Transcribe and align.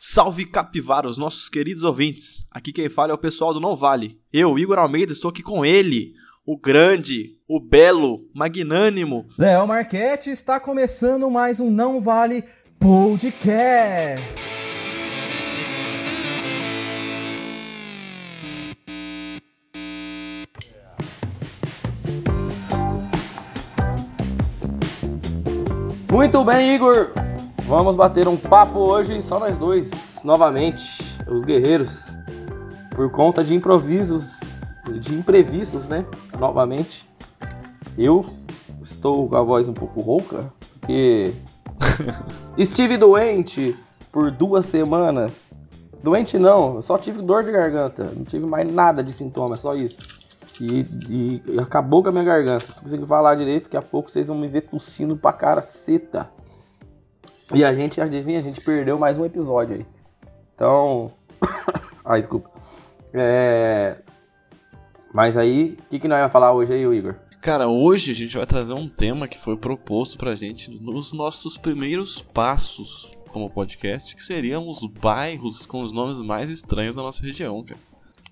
Salve 0.00 0.44
capivara, 0.46 1.08
os 1.08 1.18
nossos 1.18 1.48
queridos 1.48 1.82
ouvintes. 1.82 2.46
Aqui 2.52 2.72
quem 2.72 2.88
fala 2.88 3.10
é 3.10 3.14
o 3.14 3.18
pessoal 3.18 3.52
do 3.52 3.58
Não 3.58 3.74
Vale. 3.74 4.20
Eu, 4.32 4.56
Igor 4.56 4.78
Almeida, 4.78 5.12
estou 5.12 5.28
aqui 5.28 5.42
com 5.42 5.66
ele, 5.66 6.12
o 6.46 6.56
grande, 6.56 7.36
o 7.48 7.58
belo, 7.58 8.20
magnânimo. 8.32 9.26
Léo 9.36 9.66
Marquete 9.66 10.30
está 10.30 10.60
começando 10.60 11.28
mais 11.28 11.58
um 11.58 11.68
Não 11.68 12.00
Vale 12.00 12.44
Podcast. 12.78 14.38
Muito 26.08 26.44
bem, 26.44 26.76
Igor. 26.76 27.27
Vamos 27.68 27.94
bater 27.94 28.26
um 28.26 28.36
papo 28.36 28.78
hoje, 28.78 29.20
só 29.20 29.38
nós 29.38 29.58
dois, 29.58 29.90
novamente, 30.24 31.04
os 31.30 31.44
guerreiros, 31.44 32.06
por 32.96 33.10
conta 33.10 33.44
de 33.44 33.54
improvisos, 33.54 34.40
de 35.02 35.14
imprevistos, 35.14 35.86
né? 35.86 36.06
Novamente, 36.38 37.06
eu 37.98 38.24
estou 38.80 39.28
com 39.28 39.36
a 39.36 39.42
voz 39.42 39.68
um 39.68 39.74
pouco 39.74 40.00
rouca, 40.00 40.50
porque 40.80 41.34
estive 42.56 42.96
doente 42.96 43.76
por 44.10 44.30
duas 44.30 44.64
semanas. 44.64 45.50
Doente 46.02 46.38
não, 46.38 46.76
eu 46.76 46.82
só 46.82 46.96
tive 46.96 47.20
dor 47.20 47.44
de 47.44 47.52
garganta, 47.52 48.04
não 48.16 48.24
tive 48.24 48.46
mais 48.46 48.72
nada 48.72 49.04
de 49.04 49.12
sintoma, 49.12 49.58
só 49.58 49.74
isso. 49.74 49.98
E, 50.58 50.86
e 51.06 51.60
acabou 51.60 52.02
com 52.02 52.08
a 52.08 52.12
minha 52.12 52.24
garganta. 52.24 52.64
Não 52.76 52.82
consigo 52.84 53.06
falar 53.06 53.34
direito, 53.34 53.64
daqui 53.64 53.76
a 53.76 53.82
pouco 53.82 54.10
vocês 54.10 54.28
vão 54.28 54.38
me 54.38 54.48
ver 54.48 54.62
tossindo 54.62 55.18
pra 55.18 55.34
caraceta. 55.34 56.30
E 57.54 57.64
a 57.64 57.72
gente, 57.72 58.00
adivinha, 58.00 58.40
a 58.40 58.42
gente 58.42 58.60
perdeu 58.60 58.98
mais 58.98 59.16
um 59.16 59.24
episódio 59.24 59.76
aí. 59.76 59.86
Então. 60.54 61.10
ah, 62.04 62.18
desculpa. 62.18 62.50
É. 63.14 63.96
Mas 65.14 65.38
aí, 65.38 65.78
o 65.80 65.88
que, 65.88 65.98
que 65.98 66.08
nós 66.08 66.18
vamos 66.18 66.32
falar 66.32 66.52
hoje 66.52 66.74
aí, 66.74 66.82
Igor? 66.82 67.14
Cara, 67.40 67.66
hoje 67.68 68.12
a 68.12 68.14
gente 68.14 68.36
vai 68.36 68.44
trazer 68.44 68.74
um 68.74 68.88
tema 68.88 69.26
que 69.26 69.38
foi 69.38 69.56
proposto 69.56 70.18
pra 70.18 70.34
gente 70.34 70.70
nos 70.70 71.12
nossos 71.14 71.56
primeiros 71.56 72.20
passos 72.20 73.16
como 73.28 73.48
podcast, 73.48 74.14
que 74.14 74.22
seriam 74.22 74.68
os 74.68 74.84
bairros 74.84 75.64
com 75.64 75.82
os 75.82 75.92
nomes 75.92 76.18
mais 76.18 76.50
estranhos 76.50 76.96
da 76.96 77.02
nossa 77.02 77.22
região, 77.22 77.64
cara. 77.64 77.80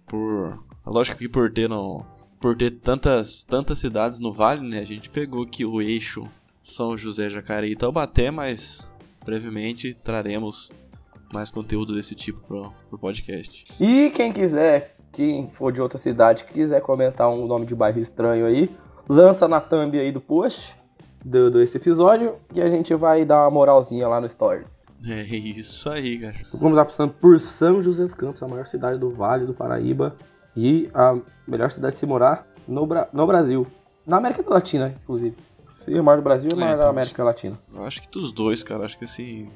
Por. 0.07 0.63
Lógico 0.85 1.19
que 1.19 1.29
por 1.29 1.51
ter, 1.51 1.69
no, 1.69 2.05
por 2.39 2.55
ter 2.55 2.73
tantas, 2.73 3.45
tantas 3.45 3.79
cidades 3.79 4.19
no 4.19 4.33
vale, 4.33 4.61
né? 4.61 4.81
A 4.81 4.85
gente 4.85 5.09
pegou 5.09 5.43
aqui 5.43 5.65
o 5.65 5.81
eixo 5.81 6.23
São 6.63 6.97
José, 6.99 7.31
Jacareí 7.31 7.73
e 7.73 7.77
Taubaté, 7.77 8.31
mas 8.31 8.87
brevemente 9.27 9.93
traremos 9.93 10.73
mais 11.33 11.51
conteúdo 11.51 11.95
desse 11.95 12.15
tipo 12.15 12.41
pro, 12.41 12.73
pro 12.89 12.99
podcast. 12.99 13.65
E 13.81 14.11
quem 14.11 14.33
quiser, 14.33 14.97
quem 15.11 15.51
for 15.51 15.73
de 15.73 15.83
outra 15.83 15.99
cidade, 15.99 16.45
quiser 16.45 16.81
comentar 16.81 17.29
um 17.29 17.47
nome 17.47 17.67
de 17.67 17.75
bairro 17.75 17.99
estranho 17.99 18.47
aí, 18.47 18.71
lança 19.09 19.49
na 19.49 19.61
thumb 19.61 19.99
aí 19.99 20.13
do 20.13 20.21
post 20.21 20.77
do, 21.25 21.51
desse 21.51 21.77
episódio 21.77 22.37
e 22.55 22.63
a 22.63 22.69
gente 22.69 22.95
vai 22.95 23.25
dar 23.25 23.43
uma 23.43 23.51
moralzinha 23.51 24.07
lá 24.07 24.21
no 24.21 24.31
Stories. 24.31 24.85
É 25.05 25.23
isso 25.23 25.91
aí, 25.91 26.19
cara. 26.19 26.37
Vamos 26.55 26.79
passando 26.79 27.13
por 27.13 27.39
São 27.39 27.83
José 27.83 28.05
dos 28.05 28.15
Campos, 28.15 28.43
a 28.43 28.49
maior 28.49 28.67
cidade 28.67 28.99
do 28.99 29.11
Vale 29.11 29.45
do 29.45 29.53
Paraíba 29.53 30.17
e 30.57 30.89
a 30.95 31.19
melhor 31.47 31.71
cidade 31.71 31.95
de 31.95 31.99
se 31.99 32.07
morar 32.07 32.47
no, 32.67 32.87
Bra 32.87 33.09
no 33.13 33.27
Brasil. 33.27 33.67
Na 34.07 34.17
América 34.19 34.43
Latina, 34.49 34.95
inclusive. 35.03 35.37
Se 35.87 35.97
é 35.97 36.03
maior 36.03 36.17
do 36.17 36.23
Brasil, 36.25 36.51
é 36.53 36.57
maior 36.57 36.73
então, 36.73 36.83
da 36.83 36.89
América 36.89 37.23
Latina. 37.23 37.57
Eu 37.73 37.85
acho 37.85 38.03
que 38.03 38.09
dos 38.11 38.33
dois, 38.33 38.61
cara. 38.61 38.85
Acho 38.85 38.99
que 38.99 39.05
assim. 39.05 39.49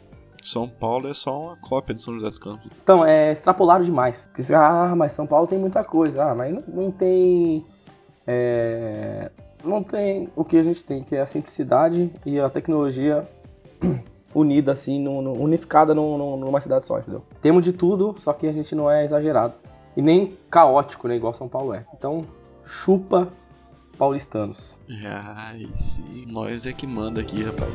São 0.45 0.67
Paulo 0.67 1.09
é 1.09 1.13
só 1.13 1.39
uma 1.39 1.57
cópia 1.57 1.95
de 1.95 2.01
São 2.01 2.15
José 2.15 2.29
dos 2.29 2.39
Campos. 2.39 2.71
Então, 2.83 3.05
é 3.05 3.33
extrapolado 3.33 3.85
demais. 3.85 4.27
Porque, 4.33 4.55
ah, 4.55 4.95
mas 4.97 5.13
São 5.13 5.27
Paulo 5.27 5.47
tem 5.49 5.59
muita 5.59 5.83
coisa. 5.85 6.31
Ah, 6.31 6.35
mas 6.35 6.55
não, 6.55 6.63
não 6.69 6.91
tem. 6.93 7.67
É, 8.27 9.31
não 9.65 9.83
tem 9.83 10.29
o 10.37 10.45
que 10.45 10.57
a 10.57 10.63
gente 10.63 10.85
tem, 10.85 11.03
que 11.03 11.17
é 11.17 11.21
a 11.21 11.27
simplicidade 11.27 12.11
e 12.25 12.39
a 12.39 12.49
tecnologia 12.49 13.29
unida, 14.33 14.73
assim, 14.73 15.01
no, 15.01 15.21
no, 15.21 15.33
unificada 15.33 15.93
no, 15.93 16.37
numa 16.37 16.61
cidade 16.61 16.87
só, 16.87 17.01
entendeu? 17.01 17.25
Temos 17.43 17.65
de 17.65 17.73
tudo, 17.73 18.15
só 18.21 18.33
que 18.33 18.47
a 18.47 18.53
gente 18.53 18.73
não 18.75 18.89
é 18.89 19.05
exagerado. 19.05 19.55
E 19.97 20.01
nem 20.01 20.33
caótico, 20.49 21.09
né? 21.09 21.17
Igual 21.17 21.35
São 21.35 21.49
Paulo 21.49 21.75
é. 21.75 21.85
Então, 21.93 22.25
chupa 22.65 23.29
paulistanos. 24.01 24.79
Ai, 24.89 25.69
sim. 25.75 26.25
Nós 26.27 26.65
é 26.65 26.73
que 26.73 26.87
manda 26.87 27.21
aqui, 27.21 27.45
rapaz. 27.45 27.71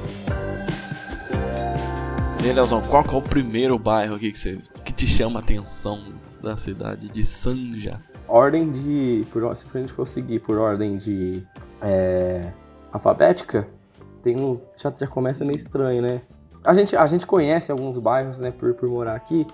E 2.44 2.48
aí, 2.48 2.52
Leozão, 2.52 2.82
qual 2.82 3.06
é 3.06 3.16
o 3.16 3.22
primeiro 3.22 3.78
bairro 3.78 4.16
aqui 4.16 4.32
que, 4.32 4.40
você, 4.40 4.60
que 4.84 4.92
te 4.92 5.06
chama 5.06 5.40
a 5.40 5.44
atenção 5.44 6.00
da 6.42 6.58
cidade 6.58 7.10
de 7.10 7.24
Sanja? 7.24 8.02
Ordem 8.28 8.72
de. 8.72 9.24
Por, 9.32 9.56
se 9.56 9.68
a 9.72 9.80
gente 9.80 9.94
for 9.94 10.08
seguir 10.08 10.40
por 10.40 10.58
ordem 10.58 10.98
de. 10.98 11.46
É, 11.80 12.52
alfabética, 12.92 13.68
tem 14.24 14.40
uns. 14.40 14.64
Já, 14.78 14.92
já 14.98 15.06
começa 15.06 15.46
meio 15.46 15.58
estranho, 15.58 16.02
né? 16.02 16.24
A 16.66 16.74
gente, 16.74 16.98
a 16.98 17.06
gente 17.06 17.28
conhece 17.28 17.72
alguns 17.72 18.00
bairros, 18.00 18.40
né, 18.40 18.50
por, 18.50 18.74
por 18.74 18.90
morar 18.90 19.16
aqui, 19.16 19.46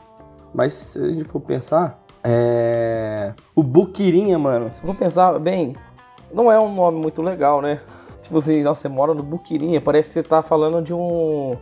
mas 0.54 0.72
se 0.72 1.00
a 1.00 1.10
gente 1.10 1.26
for 1.26 1.42
pensar, 1.42 2.02
é. 2.24 3.34
O 3.54 3.62
Buquirinha, 3.62 4.40
mano. 4.40 4.72
Se 4.72 4.82
for 4.82 4.96
pensar 4.96 5.38
bem, 5.38 5.76
não 6.34 6.52
é 6.52 6.60
um 6.60 6.74
nome 6.74 7.00
muito 7.00 7.22
legal, 7.22 7.62
né? 7.62 7.80
Tipo 8.22 8.38
assim, 8.38 8.64
nossa, 8.64 8.82
você 8.82 8.90
mora 8.90 9.14
no 9.14 9.24
Buquirinha, 9.24 9.82
parece 9.82 10.10
que 10.10 10.14
você 10.14 10.24
tá 10.24 10.42
falando 10.42 10.82
de 10.82 10.94
um. 10.94 11.58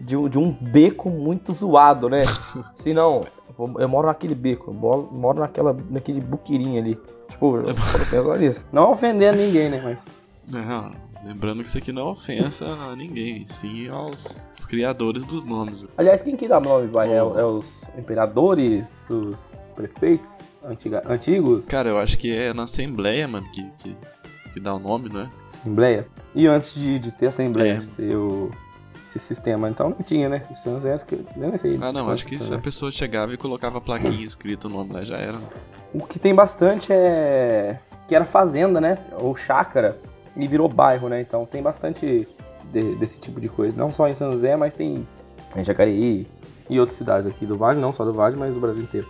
De 0.00 0.16
um, 0.16 0.28
de 0.28 0.38
um 0.38 0.50
beco 0.50 1.08
muito 1.08 1.52
zoado, 1.52 2.08
né? 2.10 2.24
Se 2.74 2.92
não, 2.94 3.22
eu 3.78 3.88
moro 3.88 4.08
naquele 4.08 4.34
beco, 4.34 4.70
eu 4.70 4.74
moro, 4.74 5.08
moro 5.12 5.38
naquela, 5.38 5.74
naquele 5.88 6.20
buquirinha 6.20 6.80
ali. 6.80 6.98
Tipo, 7.28 7.58
eu 7.58 7.74
pensar 7.74 8.38
nisso. 8.38 8.64
Não 8.72 8.90
ofendendo 8.90 9.38
ninguém, 9.38 9.70
né? 9.70 9.80
Mas. 9.82 9.98
Não, 10.50 10.92
lembrando 11.24 11.62
que 11.62 11.68
isso 11.68 11.78
aqui 11.78 11.92
não 11.92 12.08
é 12.08 12.10
ofensa 12.10 12.66
a 12.66 12.94
ninguém, 12.94 13.46
sim 13.46 13.88
aos 13.88 14.48
criadores 14.68 15.24
dos 15.24 15.44
nomes. 15.44 15.84
Aliás, 15.96 16.22
quem 16.22 16.36
que 16.36 16.48
dá 16.48 16.60
nome, 16.60 16.88
vai? 16.88 17.12
É, 17.12 17.16
é, 17.16 17.22
os 17.22 17.84
imperadores, 17.96 19.08
os 19.08 19.54
prefeitos 19.74 20.50
antiga, 20.64 21.02
antigos? 21.06 21.66
Cara, 21.66 21.88
eu 21.88 21.98
acho 21.98 22.18
que 22.18 22.34
é 22.34 22.52
na 22.52 22.64
Assembleia, 22.64 23.26
mano, 23.28 23.46
que, 23.52 23.62
que, 23.78 23.96
que 24.52 24.60
dá 24.60 24.74
o 24.74 24.78
nome, 24.78 25.08
não 25.08 25.22
é? 25.22 25.30
Assembleia? 25.46 26.06
E 26.34 26.46
antes 26.46 26.74
de, 26.74 26.98
de 26.98 27.12
ter 27.12 27.26
Assembleia, 27.26 27.80
é. 27.82 27.96
ter 27.96 28.16
o, 28.16 28.50
esse 29.06 29.18
sistema, 29.18 29.68
então 29.68 29.90
não 29.90 30.02
tinha, 30.02 30.28
né? 30.28 30.42
São 30.54 30.74
José, 30.74 30.96
que 30.98 31.24
nem 31.36 31.56
sei. 31.56 31.78
Ah, 31.80 31.92
não, 31.92 32.10
acho 32.10 32.26
que 32.26 32.42
se 32.42 32.52
a 32.52 32.58
pessoa 32.58 32.90
chegava 32.90 33.32
e 33.32 33.36
colocava 33.36 33.78
a 33.78 33.80
plaquinha 33.80 34.26
escrito 34.26 34.66
o 34.66 34.70
nome 34.70 34.92
lá, 34.92 35.04
já 35.04 35.16
era. 35.16 35.38
O 35.92 36.04
que 36.04 36.18
tem 36.18 36.34
bastante 36.34 36.92
é. 36.92 37.78
que 38.08 38.14
era 38.14 38.24
fazenda, 38.24 38.80
né? 38.80 38.98
Ou 39.12 39.36
chácara, 39.36 39.98
e 40.36 40.46
virou 40.46 40.68
bairro, 40.68 41.08
né? 41.08 41.20
Então 41.20 41.46
tem 41.46 41.62
bastante 41.62 42.28
de, 42.72 42.94
desse 42.96 43.18
tipo 43.18 43.40
de 43.40 43.48
coisa. 43.48 43.76
Não 43.76 43.92
só 43.92 44.08
em 44.08 44.14
São 44.14 44.30
José, 44.30 44.56
mas 44.56 44.74
tem 44.74 45.06
em 45.56 45.64
Jacareí 45.64 46.26
e 46.68 46.80
outras 46.80 46.96
cidades 46.96 47.26
aqui 47.26 47.46
do 47.46 47.56
Vale, 47.56 47.80
não 47.80 47.92
só 47.92 48.04
do 48.04 48.12
Vale, 48.12 48.36
mas 48.36 48.54
do 48.54 48.60
Brasil 48.60 48.82
inteiro. 48.82 49.08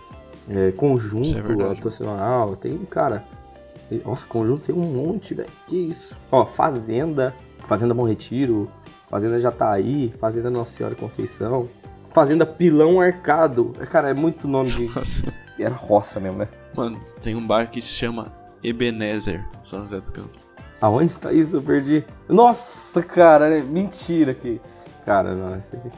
É, 0.49 0.71
conjunto 0.71 1.35
é 1.35 1.65
habitacional, 1.65 2.55
tem, 2.55 2.77
cara. 2.85 3.23
Nossa, 4.03 4.27
conjunto 4.27 4.67
tem 4.67 4.75
um 4.75 4.83
monte, 4.83 5.33
velho. 5.33 5.49
Que 5.67 5.75
isso? 5.75 6.15
Ó, 6.31 6.45
Fazenda, 6.45 7.33
Fazenda 7.67 7.93
Bom 7.93 8.03
Retiro, 8.03 8.69
Fazenda 9.07 9.39
Jataí, 9.39 10.11
Fazenda 10.19 10.49
Nossa 10.49 10.71
Senhora 10.71 10.95
Conceição, 10.95 11.67
Fazenda 12.13 12.45
Pilão 12.45 13.01
Arcado. 13.01 13.73
Cara, 13.91 14.09
é 14.09 14.13
muito 14.13 14.47
nome 14.47 14.69
de. 14.69 14.89
Era 15.57 15.73
roça 15.73 16.19
mesmo, 16.19 16.39
né? 16.39 16.47
Mano, 16.75 16.99
tem 17.21 17.33
um 17.33 17.45
bairro 17.45 17.69
que 17.69 17.81
se 17.81 17.87
chama 17.87 18.33
Ebenezer, 18.61 19.45
São 19.63 19.83
José 19.83 19.99
dos 20.01 20.09
Campos. 20.09 20.54
Aonde 20.85 21.15
tá 21.15 21.33
isso? 21.33 21.55
Eu 21.55 21.63
perdi. 21.63 22.05
Nossa, 22.29 23.01
cara, 23.01 23.49
né? 23.49 23.61
mentira 23.67 24.33
aqui. 24.33 24.61
Cara, 25.03 25.33
não, 25.33 25.57
isso 25.57 25.75
aqui. 25.75 25.91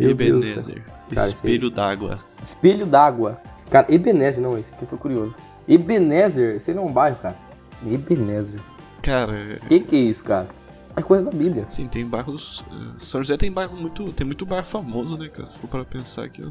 Ebenezer. 0.00 0.82
Cara, 1.14 1.28
Espelho 1.28 1.68
d'água. 1.68 2.18
Espelho 2.42 2.86
d'água. 2.86 3.38
Cara, 3.70 3.92
Ebenezer, 3.92 4.42
não, 4.42 4.56
esse 4.56 4.72
aqui 4.72 4.84
eu 4.84 4.88
tô 4.88 4.96
curioso. 4.96 5.34
Ebenezer, 5.68 6.56
esse 6.56 6.72
não 6.72 6.84
é 6.84 6.86
um 6.86 6.92
bairro, 6.92 7.16
cara. 7.16 7.36
Ebenezer. 7.86 8.58
Cara. 9.02 9.60
Que 9.68 9.80
que 9.80 9.96
é 9.96 9.98
isso, 9.98 10.24
cara? 10.24 10.48
É 10.96 11.02
coisa 11.02 11.26
da 11.26 11.30
Bíblia. 11.30 11.66
Sim, 11.68 11.86
tem 11.86 12.06
bairros. 12.06 12.60
Uh, 12.60 12.98
São 12.98 13.22
José 13.22 13.36
tem 13.36 13.52
bairro 13.52 13.76
muito. 13.76 14.14
Tem 14.14 14.26
muito 14.26 14.46
bairro 14.46 14.64
famoso, 14.64 15.18
né, 15.18 15.28
cara? 15.28 15.46
Se 15.46 15.58
for 15.58 15.68
para 15.68 15.84
pensar 15.84 16.24
aqui, 16.24 16.42
ó. 16.42 16.50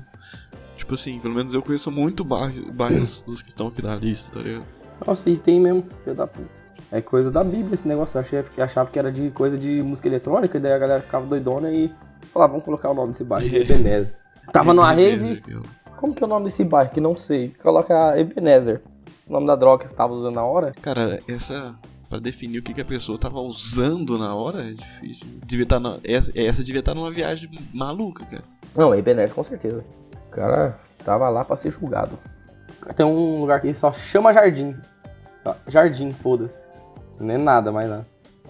Tipo 0.78 0.94
assim, 0.94 1.20
pelo 1.20 1.34
menos 1.34 1.56
eu 1.56 1.64
conheço 1.64 1.90
muito 1.92 2.24
bairro, 2.24 2.72
bairros 2.72 3.22
dos 3.26 3.42
que 3.42 3.50
estão 3.50 3.70
aqui 3.70 3.82
na 3.82 3.96
lista, 3.96 4.38
tá 4.38 4.46
ligado? 4.46 4.66
Nossa, 5.04 5.28
e 5.28 5.36
tem 5.36 5.60
mesmo, 5.60 5.84
filho 6.04 6.16
da 6.16 6.28
puta. 6.28 6.61
É 6.92 7.02
coisa 7.02 7.32
da 7.32 7.44
Bíblia 7.44 7.76
esse 7.76 7.88
negócio. 7.88 8.18
Eu 8.18 8.22
achei, 8.22 8.44
achava 8.58 8.90
que 8.90 9.00
era 9.00 9.12
de 9.12 9.32
coisa 9.32 9.58
de 9.58 9.82
música 9.82 10.08
eletrônica, 10.10 10.58
e 10.58 10.62
daí 10.62 10.74
a 10.74 10.78
galera 10.78 11.02
ficava 11.02 11.26
doidona 11.26 11.72
e 11.72 11.90
falava, 12.34 12.52
vamos 12.52 12.66
colocar 12.66 12.90
o 12.90 12.94
nome 12.94 13.14
desse 13.14 13.24
bairro, 13.24 13.48
Ebenezer. 13.56 14.14
Tava 14.52 14.74
numa 14.74 14.92
rave. 14.92 15.42
Como 15.98 16.14
que 16.14 16.22
é 16.22 16.26
o 16.26 16.30
nome 16.30 16.46
desse 16.46 16.64
bairro? 16.64 16.92
Que 16.92 17.00
não 17.00 17.16
sei. 17.16 17.56
Coloca 17.62 18.20
Ebenezer. 18.20 18.82
O 19.28 19.32
nome 19.32 19.48
da 19.48 19.56
droga 19.56 19.84
que 19.84 19.90
você 19.90 19.96
tava 19.96 20.14
usando 20.14 20.36
na 20.36 20.44
hora. 20.44 20.74
Cara, 20.82 21.20
essa. 21.30 21.76
Pra 22.10 22.20
definir 22.20 22.60
o 22.60 22.64
que, 22.64 22.74
que 22.74 22.82
a 22.82 22.86
pessoa 22.86 23.18
tava 23.18 23.40
usando 23.40 24.18
na 24.18 24.36
hora 24.36 24.60
é 24.60 24.74
difícil. 24.74 25.26
Devia 25.46 25.64
estar 25.64 25.78
tá 25.78 25.80
na, 25.80 25.98
essa, 26.04 26.30
essa 26.36 26.62
devia 26.62 26.82
estar 26.82 26.92
tá 26.92 27.00
numa 27.00 27.10
viagem 27.10 27.50
maluca, 27.74 28.26
cara. 28.26 28.44
Não, 28.76 28.94
Ebenezer 28.94 29.34
com 29.34 29.44
certeza. 29.46 29.82
O 30.28 30.30
cara 30.30 30.78
tava 31.06 31.30
lá 31.30 31.46
pra 31.46 31.56
ser 31.56 31.72
julgado. 31.72 32.20
Tem 32.98 33.06
um 33.06 33.40
lugar 33.40 33.62
que 33.62 33.74
só 33.74 33.94
chama 33.94 34.34
Jardim. 34.34 34.76
Jardim, 35.68 36.12
foda-se. 36.12 36.71
Não 37.22 37.34
é 37.34 37.38
nada 37.38 37.72
mais 37.72 37.90
nada. 37.90 38.06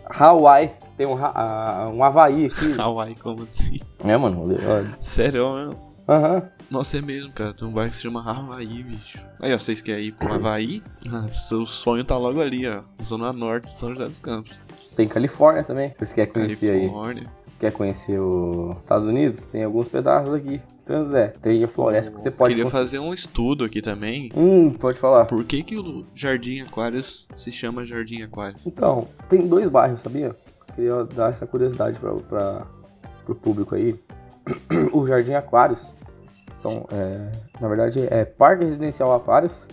Hawaii. 0.09 0.71
Tem 0.97 1.07
um, 1.07 1.15
ha- 1.15 1.31
ah, 1.33 1.89
um 1.89 2.03
Havaí 2.03 2.45
aqui. 2.45 2.73
Hawaii, 2.79 3.15
como 3.15 3.43
assim? 3.43 3.79
é, 4.03 4.15
mano. 4.17 4.43
olha. 4.43 4.97
Sério, 4.99 5.55
mesmo? 5.55 5.91
Aham. 6.07 6.43
Nossa, 6.69 6.97
é 6.97 7.01
mesmo, 7.01 7.31
cara. 7.31 7.53
Tem 7.53 7.67
um 7.67 7.71
bairro 7.71 7.89
que 7.89 7.95
se 7.95 8.03
chama 8.03 8.21
Havaí, 8.21 8.83
bicho. 8.83 9.19
Aí, 9.39 9.53
ó, 9.53 9.57
vocês 9.59 9.81
querem 9.81 10.05
ir 10.05 10.11
pro 10.13 10.33
Havaí? 10.33 10.83
Ah, 11.11 11.27
Seu 11.29 11.65
sonho 11.65 12.03
tá 12.03 12.17
logo 12.17 12.39
ali, 12.41 12.67
ó. 12.67 12.81
Zona 13.03 13.33
Norte 13.33 13.73
de 13.73 13.79
São 13.79 13.89
José 13.93 14.05
dos 14.05 14.19
Campos. 14.19 14.57
Tem 14.95 15.07
Califórnia 15.07 15.63
também. 15.63 15.93
Vocês 15.97 16.13
querem 16.13 16.31
conhecer 16.31 16.71
aí? 16.71 16.79
Califórnia. 16.81 17.27
Quer 17.61 17.71
conhecer 17.71 18.19
os 18.19 18.75
Estados 18.81 19.07
Unidos? 19.07 19.45
Tem 19.45 19.63
alguns 19.63 19.87
pedaços 19.87 20.33
aqui. 20.33 20.59
São 20.79 21.05
José. 21.05 21.27
Tem 21.27 21.63
a 21.63 21.67
floresta 21.67 22.09
que 22.09 22.19
você 22.19 22.31
pode. 22.31 22.55
Queria 22.55 22.67
fazer 22.67 22.97
um 22.97 23.13
estudo 23.13 23.63
aqui 23.63 23.83
também. 23.83 24.31
Hum, 24.35 24.71
pode 24.71 24.97
falar. 24.97 25.25
Por 25.25 25.43
que, 25.43 25.61
que 25.61 25.77
o 25.77 26.03
Jardim 26.15 26.61
Aquários 26.61 27.27
se 27.35 27.51
chama 27.51 27.85
Jardim 27.85 28.23
Aquários? 28.23 28.65
Então, 28.65 29.07
tem 29.29 29.47
dois 29.47 29.69
bairros, 29.69 30.01
sabia? 30.01 30.35
Queria 30.73 31.03
dar 31.03 31.29
essa 31.29 31.45
curiosidade 31.45 31.99
para 32.27 32.65
pro 33.25 33.35
público 33.35 33.75
aí. 33.75 33.95
O 34.91 35.05
Jardim 35.05 35.33
Aquários 35.33 35.93
são, 36.57 36.87
é, 36.91 37.31
na 37.61 37.67
verdade, 37.67 38.07
é 38.09 38.25
Parque 38.25 38.63
Residencial 38.63 39.13
Aquários 39.13 39.67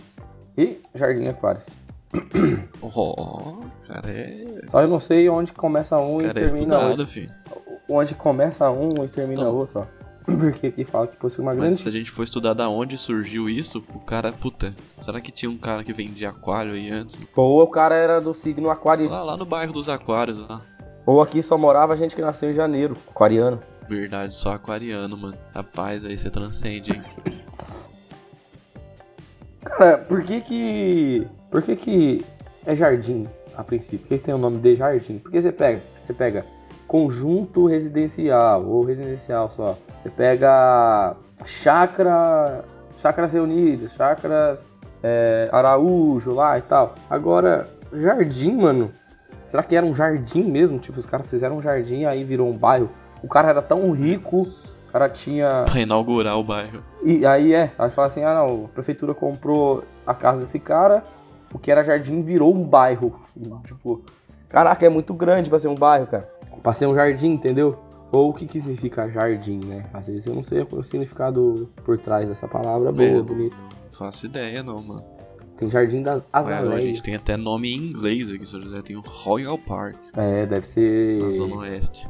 e 0.55 0.77
Jardim 0.93 1.27
Aquários. 1.27 1.65
Oh, 2.81 3.57
cara, 3.87 4.09
é. 4.09 4.61
Só 4.69 4.81
eu 4.81 4.87
não 4.87 4.99
sei 4.99 5.27
onde 5.29 5.51
começa 5.51 5.97
um 5.97 6.21
e 6.21 6.25
Cara, 6.25 6.39
é 6.39 6.43
termina 6.45 6.75
estudado, 6.75 6.89
outro. 6.91 7.07
filho. 7.07 7.29
Onde 7.89 8.13
começa 8.15 8.69
um 8.69 8.89
e 9.03 9.07
termina 9.07 9.41
Então. 9.41 9.55
outro, 9.55 9.79
ó. 9.81 9.99
Porque 10.37 10.67
aqui 10.67 10.85
fala 10.85 11.07
que 11.07 11.17
possui 11.17 11.41
uma 11.41 11.55
grande 11.55 11.71
Mas 11.71 11.79
se 11.79 11.89
a 11.89 11.91
gente 11.91 12.11
for 12.11 12.23
estudar 12.23 12.53
da 12.53 12.69
onde 12.69 12.97
surgiu 12.97 13.49
isso, 13.49 13.83
o 13.93 13.99
cara, 13.99 14.31
puta, 14.31 14.75
será 15.01 15.19
que 15.19 15.31
tinha 15.31 15.49
um 15.49 15.57
cara 15.57 15.83
que 15.83 15.91
vendia 15.91 16.29
aquário 16.29 16.73
aí 16.73 16.91
antes? 16.91 17.17
Ou 17.35 17.63
o 17.63 17.67
cara 17.67 17.95
era 17.95 18.21
do 18.21 18.33
signo 18.35 18.69
aquário. 18.69 19.09
Lá, 19.09 19.23
lá 19.23 19.37
no 19.37 19.45
bairro 19.45 19.73
dos 19.73 19.89
aquários, 19.89 20.37
lá. 20.37 20.61
Ou 21.05 21.21
aqui 21.21 21.41
só 21.41 21.57
morava 21.57 21.97
gente 21.97 22.15
que 22.15 22.21
nasceu 22.21 22.51
em 22.51 22.53
janeiro. 22.53 22.95
Aquariano. 23.09 23.59
Verdade, 23.89 24.35
só 24.35 24.51
aquariano, 24.51 25.17
mano. 25.17 25.37
Rapaz, 25.55 26.05
aí 26.05 26.15
você 26.15 26.29
transcende, 26.29 26.91
hein? 26.91 27.01
Cara, 29.63 29.97
por 29.97 30.21
que 30.21 30.41
que. 30.41 31.27
Por 31.49 31.63
que 31.63 31.75
que 31.75 32.25
é 32.65 32.75
jardim 32.75 33.27
a 33.57 33.63
princípio? 33.63 33.99
Por 33.99 34.07
que 34.09 34.17
que 34.19 34.23
tem 34.25 34.33
o 34.33 34.37
nome 34.37 34.57
de 34.57 34.75
jardim? 34.75 35.17
Porque 35.17 35.41
você 35.41 35.51
pega, 35.51 35.81
você 35.99 36.13
pega 36.13 36.45
conjunto 36.89 37.67
residencial 37.67 38.65
ou 38.65 38.83
residencial 38.83 39.49
só. 39.51 39.77
Você 40.01 40.09
pega 40.09 41.15
chácara. 41.45 42.65
Chácaras 42.97 43.31
reunidas, 43.31 43.93
chácaras 43.93 44.67
é, 45.01 45.47
Araújo 45.53 46.33
lá 46.33 46.57
e 46.57 46.61
tal. 46.61 46.95
Agora, 47.09 47.69
jardim, 47.93 48.57
mano. 48.57 48.91
Será 49.47 49.63
que 49.63 49.73
era 49.73 49.85
um 49.85 49.95
jardim 49.95 50.43
mesmo? 50.43 50.77
Tipo, 50.79 50.99
os 50.99 51.05
caras 51.05 51.27
fizeram 51.27 51.57
um 51.57 51.61
jardim 51.61 52.03
aí 52.03 52.25
virou 52.25 52.49
um 52.49 52.57
bairro. 52.57 52.89
O 53.23 53.27
cara 53.27 53.49
era 53.49 53.61
tão 53.61 53.91
rico, 53.91 54.47
o 54.87 54.91
cara 54.91 55.07
tinha. 55.07 55.63
Pra 55.69 55.79
inaugurar 55.79 56.37
o 56.37 56.43
bairro. 56.43 56.83
E 57.01 57.25
aí 57.25 57.53
é, 57.53 57.71
aí 57.79 57.89
fala 57.89 58.07
assim, 58.07 58.23
ah 58.23 58.33
não, 58.33 58.65
a 58.65 58.67
prefeitura 58.67 59.13
comprou 59.13 59.83
a 60.05 60.13
casa 60.13 60.41
desse 60.41 60.59
cara, 60.59 61.03
o 61.53 61.57
que 61.57 61.71
era 61.71 61.83
jardim 61.83 62.21
virou 62.21 62.53
um 62.53 62.65
bairro. 62.65 63.13
Tipo, 63.65 64.03
caraca, 64.49 64.85
é 64.85 64.89
muito 64.89 65.13
grande 65.13 65.49
pra 65.49 65.57
ser 65.57 65.69
um 65.69 65.75
bairro, 65.75 66.07
cara. 66.07 66.38
Pra 66.61 66.73
ser 66.73 66.87
um 66.87 66.95
jardim, 66.95 67.29
entendeu? 67.33 67.77
Ou 68.11 68.29
o 68.29 68.33
que, 68.33 68.47
que 68.47 68.59
significa 68.59 69.07
jardim, 69.09 69.59
né? 69.63 69.85
Às 69.93 70.07
vezes 70.07 70.25
eu 70.25 70.33
não 70.33 70.43
sei 70.43 70.65
o 70.71 70.83
significado 70.83 71.69
por 71.85 71.97
trás 71.97 72.27
dessa 72.27 72.47
palavra 72.47 72.91
boa, 72.91 73.07
Mesmo. 73.07 73.23
bonita. 73.23 73.55
Faço 73.91 74.25
ideia, 74.25 74.63
não, 74.63 74.81
mano. 74.81 75.03
Tem 75.57 75.69
jardim 75.69 76.01
das 76.01 76.21
Ué, 76.21 76.27
a 76.31 76.39
azaleias. 76.39 76.83
gente 76.83 77.03
tem 77.03 77.15
até 77.15 77.35
nome 77.37 77.71
em 77.71 77.77
inglês 77.77 78.31
aqui, 78.31 78.45
São 78.45 78.61
José. 78.61 78.81
Tem 78.81 78.95
o 78.95 79.01
Royal 79.01 79.57
Park, 79.57 79.97
É, 80.15 80.45
deve 80.45 80.65
ser. 80.67 81.21
na 81.21 81.31
Zona 81.31 81.55
Oeste. 81.57 82.09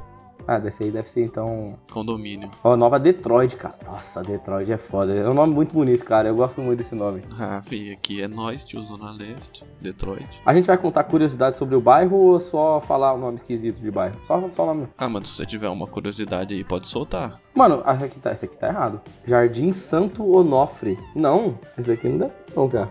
Ah, 0.51 0.57
desse 0.57 0.83
aí 0.83 0.89
deve 0.89 1.07
ser 1.07 1.23
então. 1.23 1.77
Condomínio. 1.91 2.49
Ó, 2.63 2.75
Nova 2.75 2.97
Detroit, 2.97 3.55
cara. 3.55 3.75
Nossa, 3.85 4.23
Detroit 4.23 4.71
é 4.71 4.79
foda. 4.79 5.13
É 5.13 5.29
um 5.29 5.33
nome 5.35 5.53
muito 5.53 5.71
bonito, 5.73 6.03
cara. 6.03 6.27
Eu 6.27 6.33
gosto 6.35 6.59
muito 6.59 6.79
desse 6.79 6.95
nome. 6.95 7.21
Ah, 7.39 7.61
filho, 7.61 7.93
aqui 7.93 8.21
é 8.21 8.27
nós, 8.27 8.63
tio, 8.65 8.83
Zona 8.83 9.11
Leste, 9.11 9.63
Detroit. 9.79 10.41
A 10.45 10.53
gente 10.53 10.65
vai 10.67 10.77
contar 10.77 11.03
curiosidades 11.05 11.57
sobre 11.57 11.75
o 11.75 11.81
bairro 11.81 12.15
ou 12.15 12.39
só 12.39 12.81
falar 12.81 13.13
o 13.13 13.17
nome 13.17 13.37
esquisito 13.37 13.79
de 13.79 13.89
bairro? 13.89 14.15
Só, 14.27 14.49
só 14.51 14.63
o 14.63 14.65
nome. 14.67 14.87
Ah, 14.97 15.07
mano, 15.07 15.25
se 15.25 15.33
você 15.35 15.45
tiver 15.45 15.69
uma 15.69 15.87
curiosidade 15.87 16.53
aí, 16.53 16.63
pode 16.63 16.87
soltar. 16.87 17.39
Mano, 17.55 17.83
esse 17.87 18.03
aqui, 18.03 18.19
tá, 18.19 18.31
esse 18.33 18.45
aqui 18.45 18.57
tá 18.57 18.67
errado. 18.67 19.01
Jardim 19.25 19.71
Santo 19.71 20.29
Onofre. 20.35 20.97
Não, 21.15 21.57
esse 21.77 21.91
aqui 21.91 22.09
não 22.09 22.17
dá 22.17 22.29
não, 22.55 22.67
cara. 22.69 22.89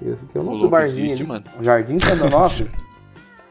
Esse 0.00 0.24
aqui 0.24 0.38
é 0.38 0.40
o 0.40 0.44
nome 0.44 0.60
do 0.60 0.70
barzinho. 0.70 1.06
existe, 1.06 1.22
ali. 1.22 1.28
mano. 1.28 1.44
Jardim 1.60 1.98
Santo 1.98 2.24
Onofre? 2.34 2.70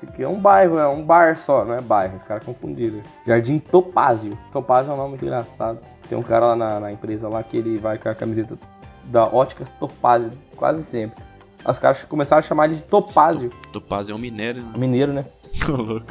Esse 0.01 0.11
aqui 0.11 0.23
é 0.23 0.27
um 0.27 0.39
bairro, 0.39 0.77
é 0.77 0.87
um 0.87 1.03
bar 1.03 1.37
só, 1.37 1.65
não 1.65 1.73
é 1.73 1.81
bairro. 1.81 2.15
Os 2.17 2.23
caras 2.23 2.43
confundiram. 2.43 3.01
Jardim 3.27 3.59
Topázio. 3.59 4.37
Topázio 4.51 4.91
é 4.91 4.93
um 4.93 4.97
nome 4.97 5.09
muito 5.09 5.25
engraçado. 5.25 5.79
Tem 6.07 6.17
um 6.17 6.23
cara 6.23 6.47
lá 6.47 6.55
na, 6.55 6.79
na 6.79 6.91
empresa 6.91 7.27
lá 7.27 7.43
que 7.43 7.57
ele 7.57 7.77
vai 7.77 7.97
com 7.97 8.09
a 8.09 8.15
camiseta 8.15 8.57
da 9.05 9.25
Óticas 9.25 9.69
Topázio, 9.71 10.31
quase 10.55 10.83
sempre. 10.83 11.21
Os 11.67 11.77
caras 11.77 12.01
começaram 12.03 12.39
a 12.39 12.43
chamar 12.43 12.65
ele 12.67 12.75
de 12.75 12.83
Topázio. 12.83 13.51
Topaz 13.73 14.07
é 14.07 14.13
um 14.13 14.17
minério, 14.17 14.63
né? 14.63 14.71
Mineiro, 14.77 15.11
né? 15.11 15.25
Ô, 15.67 15.73
louco. 15.81 16.05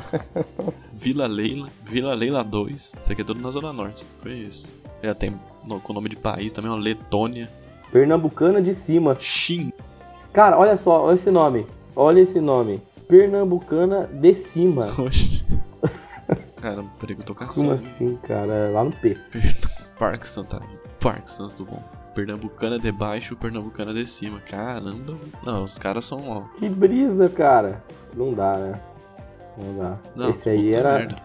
Vila 0.93 1.27
Leila, 1.27 1.69
Vila 1.85 2.13
Leila 2.15 2.45
2. 2.45 2.93
Isso 3.03 3.13
aqui 3.13 3.23
é 3.23 3.25
tudo 3.25 3.41
na 3.41 3.51
Zona 3.51 3.73
Norte. 3.73 4.05
Foi 4.21 4.33
isso. 4.33 4.67
Já 5.03 5.15
tem 5.15 5.33
no- 5.65 5.81
com 5.81 5.93
nome 5.93 6.09
de 6.11 6.17
país 6.17 6.53
também, 6.53 6.71
ó, 6.71 6.77
Letônia. 6.77 7.49
Pernambucana 7.91 8.61
de 8.61 8.75
cima. 8.75 9.17
Shin. 9.19 9.73
Cara, 10.33 10.59
olha 10.59 10.77
só, 10.77 11.05
olha 11.05 11.15
esse 11.15 11.31
nome. 11.31 11.67
Olha 11.97 12.21
esse 12.21 12.41
nome. 12.41 12.83
Pernambucana 13.09 14.07
de 14.07 14.35
cima. 14.35 14.87
Oxi. 14.99 15.45
Cara, 16.61 16.85
tô 17.25 17.35
Como 17.35 17.73
assim, 17.73 18.19
cara? 18.27 18.53
É 18.53 18.69
Lá 18.71 18.85
no 18.85 18.93
P. 18.93 19.17
Parque 19.99 20.27
Santa 20.27 20.61
Parque 21.01 21.31
Santos 21.31 21.55
do 21.55 21.65
Bom. 21.65 21.83
Pernambucana 22.15 22.79
de 22.79 22.91
baixo, 22.91 23.37
Pernambucana 23.37 23.95
de 23.95 24.07
cima. 24.07 24.41
Caramba. 24.41 25.17
Não, 25.43 25.63
os 25.63 25.79
caras 25.79 26.05
são, 26.05 26.29
ó. 26.29 26.41
Que 26.59 26.69
brisa, 26.69 27.29
cara. 27.29 27.83
Não 28.15 28.35
dá, 28.35 28.59
né? 28.59 28.81
Não 29.57 29.79
dá. 29.79 29.99
Não, 30.15 30.31
esse 30.31 30.49
aí 30.51 30.75
era 30.75 30.99
merda. 30.99 31.17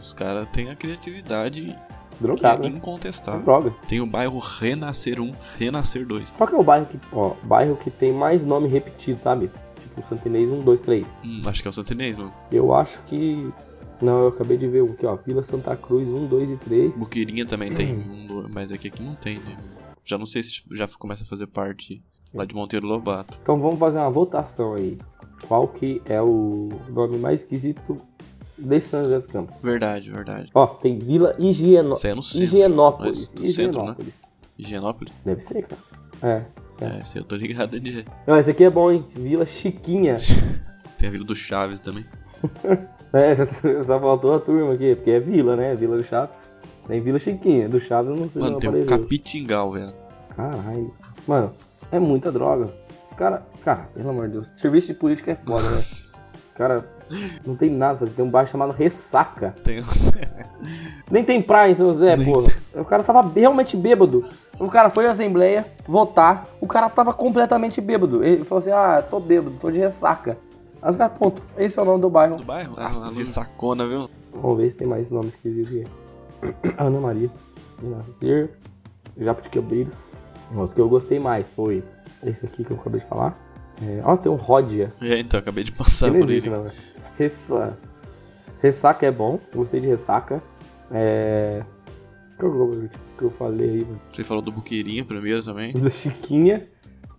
Os 0.00 0.12
caras 0.12 0.48
têm 0.52 0.68
a 0.68 0.76
criatividade 0.76 1.78
drogado, 2.20 2.66
é 2.66 2.70
né? 2.70 2.76
incontestável. 2.76 3.42
Droga. 3.42 3.74
Tem 3.88 4.00
o 4.00 4.06
bairro 4.06 4.38
Renascer 4.38 5.20
1, 5.20 5.34
Renascer 5.58 6.04
2. 6.04 6.32
Qual 6.32 6.48
que 6.48 6.54
é 6.54 6.58
o 6.58 6.62
bairro 6.64 6.86
que, 6.86 6.98
ó, 7.12 7.34
bairro 7.42 7.76
que 7.76 7.90
tem 7.90 8.12
mais 8.12 8.44
nome 8.44 8.68
repetido, 8.68 9.20
sabe? 9.20 9.50
Tipo 9.94 10.06
Santinês 10.06 10.50
1, 10.50 10.62
2, 10.62 10.80
3. 10.80 11.06
Hum, 11.24 11.42
acho 11.46 11.62
que 11.62 11.68
é 11.68 11.70
o 11.70 11.72
Santinês, 11.72 12.16
mano. 12.16 12.30
Eu 12.50 12.74
acho 12.74 13.00
que. 13.04 13.52
Não, 14.00 14.22
eu 14.22 14.28
acabei 14.28 14.56
de 14.56 14.66
ver 14.66 14.82
um 14.82 14.86
aqui, 14.86 15.06
ó. 15.06 15.14
Vila 15.16 15.44
Santa 15.44 15.76
Cruz 15.76 16.08
1, 16.08 16.26
2 16.26 16.50
e 16.50 16.56
3. 16.56 16.92
Buquirinha 16.96 17.46
também 17.46 17.72
tem 17.72 17.94
Hum. 17.94 18.02
um, 18.12 18.26
dois, 18.26 18.48
mas 18.50 18.72
aqui, 18.72 18.88
aqui 18.88 19.02
não 19.02 19.14
tem, 19.14 19.38
né? 19.38 19.56
Já 20.04 20.18
não 20.18 20.26
sei 20.26 20.42
se 20.42 20.60
já 20.72 20.88
começa 20.98 21.22
a 21.22 21.26
fazer 21.26 21.46
parte 21.46 22.02
lá 22.34 22.44
de 22.44 22.54
Monteiro 22.54 22.86
Lobato. 22.86 23.38
Então 23.40 23.60
vamos 23.60 23.78
fazer 23.78 23.98
uma 23.98 24.10
votação 24.10 24.74
aí. 24.74 24.98
Qual 25.46 25.68
que 25.68 26.00
é 26.04 26.20
o 26.20 26.68
nome 26.88 27.18
mais 27.18 27.40
esquisito 27.42 27.96
de 28.58 28.80
São 28.80 29.04
José 29.04 29.18
dos 29.18 29.26
Campos? 29.26 29.60
Verdade, 29.62 30.10
verdade. 30.10 30.50
Ó, 30.54 30.66
tem 30.66 30.98
Vila 30.98 31.34
Higieno... 31.38 31.94
É 32.02 32.14
no 32.14 32.22
centro. 32.22 32.42
Higienópolis. 32.42 33.30
Mas 33.34 33.44
no 33.44 33.52
centro, 33.52 33.82
né? 33.84 33.96
Higienópolis. 33.96 34.22
Higienópolis? 34.58 35.12
Deve 35.24 35.40
ser, 35.40 35.66
cara. 35.66 35.80
É. 36.22 36.61
É, 36.80 37.00
esse 37.00 37.18
eu 37.18 37.24
tô 37.24 37.36
ligado 37.36 37.76
ali. 37.76 38.04
Não, 38.26 38.38
esse 38.38 38.50
aqui 38.50 38.64
é 38.64 38.70
bom, 38.70 38.90
hein? 38.90 39.04
Vila 39.14 39.44
Chiquinha. 39.44 40.16
Tem 40.98 41.08
a 41.08 41.12
Vila 41.12 41.24
do 41.24 41.36
Chaves 41.36 41.80
também. 41.80 42.04
é, 43.12 43.44
só 43.82 44.00
faltou 44.00 44.34
a 44.34 44.40
turma 44.40 44.74
aqui, 44.74 44.94
porque 44.94 45.10
é 45.10 45.20
Vila, 45.20 45.56
né? 45.56 45.74
Vila 45.74 45.96
do 45.96 46.04
Chaves. 46.04 46.34
Tem 46.86 47.00
Vila 47.00 47.18
Chiquinha. 47.18 47.68
Do 47.68 47.80
Chaves 47.80 48.10
eu 48.10 48.16
não 48.16 48.30
sei 48.30 48.42
Mano, 48.42 48.52
não 48.54 48.60
tem 48.60 48.68
apareceu. 48.70 48.98
Capitingal, 48.98 49.72
velho. 49.72 49.92
Caralho. 50.34 50.94
Mano, 51.26 51.54
é 51.90 51.98
muita 51.98 52.32
droga. 52.32 52.72
Os 53.06 53.12
caras... 53.12 53.42
Cara, 53.64 53.88
pelo 53.94 54.10
amor 54.10 54.26
de 54.26 54.34
Deus. 54.34 54.52
Serviço 54.60 54.88
de 54.88 54.94
política 54.94 55.32
é 55.32 55.36
foda, 55.36 55.68
né? 55.70 55.84
Os 56.34 56.48
caras... 56.54 56.84
Não 57.44 57.54
tem 57.54 57.70
nada 57.70 57.98
pra 57.98 58.06
fazer. 58.06 58.16
Tem 58.16 58.24
um 58.24 58.30
bairro 58.30 58.48
chamado 58.50 58.72
Ressaca. 58.72 59.54
Tem... 59.64 59.82
Nem 61.10 61.24
tem 61.24 61.42
praia 61.42 61.72
em 61.72 61.74
São 61.74 61.92
José, 61.92 62.16
Nem 62.16 62.24
porra. 62.26 62.48
O 62.74 62.84
cara 62.84 63.02
tava 63.02 63.20
realmente 63.34 63.76
bêbado. 63.76 64.24
O 64.58 64.68
cara 64.68 64.88
foi 64.90 65.06
à 65.06 65.10
Assembleia 65.10 65.66
votar. 65.86 66.46
O 66.60 66.66
cara 66.66 66.88
tava 66.88 67.12
completamente 67.12 67.80
bêbado. 67.80 68.24
Ele 68.24 68.44
falou 68.44 68.60
assim: 68.60 68.70
Ah, 68.70 69.02
tô 69.08 69.20
bêbado, 69.20 69.56
tô 69.60 69.70
de 69.70 69.78
ressaca. 69.78 70.38
Aí 70.80 70.90
os 70.90 70.96
caras, 70.96 71.16
ponto. 71.18 71.42
Esse 71.58 71.78
é 71.78 71.82
o 71.82 71.84
nome 71.84 72.00
do 72.00 72.08
bairro. 72.10 72.36
do 72.36 72.44
bairro? 72.44 72.74
Ah, 72.76 72.84
Nossa, 72.88 73.06
Nossa, 73.06 73.18
ressacona, 73.18 73.86
viu? 73.86 74.08
Vamos 74.32 74.58
ver 74.58 74.70
se 74.70 74.76
tem 74.76 74.86
mais 74.86 75.10
nomes 75.10 75.34
esquisitos 75.34 75.68
aqui. 75.70 75.84
Ana 76.78 76.98
Maria. 77.00 77.28
Nascer. 77.82 78.50
Jabuticabeiras. 79.18 80.12
Nossa, 80.52 80.72
o 80.72 80.74
que 80.74 80.80
eu 80.80 80.88
gostei 80.88 81.18
mais 81.18 81.52
foi 81.52 81.82
esse 82.24 82.44
aqui 82.46 82.64
que 82.64 82.70
eu 82.70 82.76
acabei 82.78 83.00
de 83.00 83.06
falar. 83.06 83.34
É, 83.82 84.00
ó, 84.04 84.16
tem 84.16 84.30
um 84.30 84.36
Ródia. 84.36 84.92
É, 85.00 85.18
então, 85.18 85.38
acabei 85.40 85.64
de 85.64 85.72
passar 85.72 86.10
não 86.10 86.20
por 86.20 86.30
existe, 86.30 86.48
ele. 86.48 86.56
não, 86.56 86.64
né? 86.64 86.70
Ressa... 87.18 87.78
Ressaca 88.60 89.06
é 89.06 89.10
bom, 89.10 89.38
gostei 89.54 89.80
de 89.80 89.88
ressaca. 89.88 90.42
É... 90.90 91.64
Que 92.38 92.46
é 92.46 92.88
que 93.18 93.24
eu 93.24 93.30
falei 93.30 93.70
aí, 93.70 93.84
mano? 93.84 94.00
Você 94.12 94.24
falou 94.24 94.42
do 94.42 94.50
Buqueirinha 94.50 95.04
primeiro 95.04 95.42
também. 95.42 95.72
Vila 95.72 95.90
Chiquinha. 95.90 96.68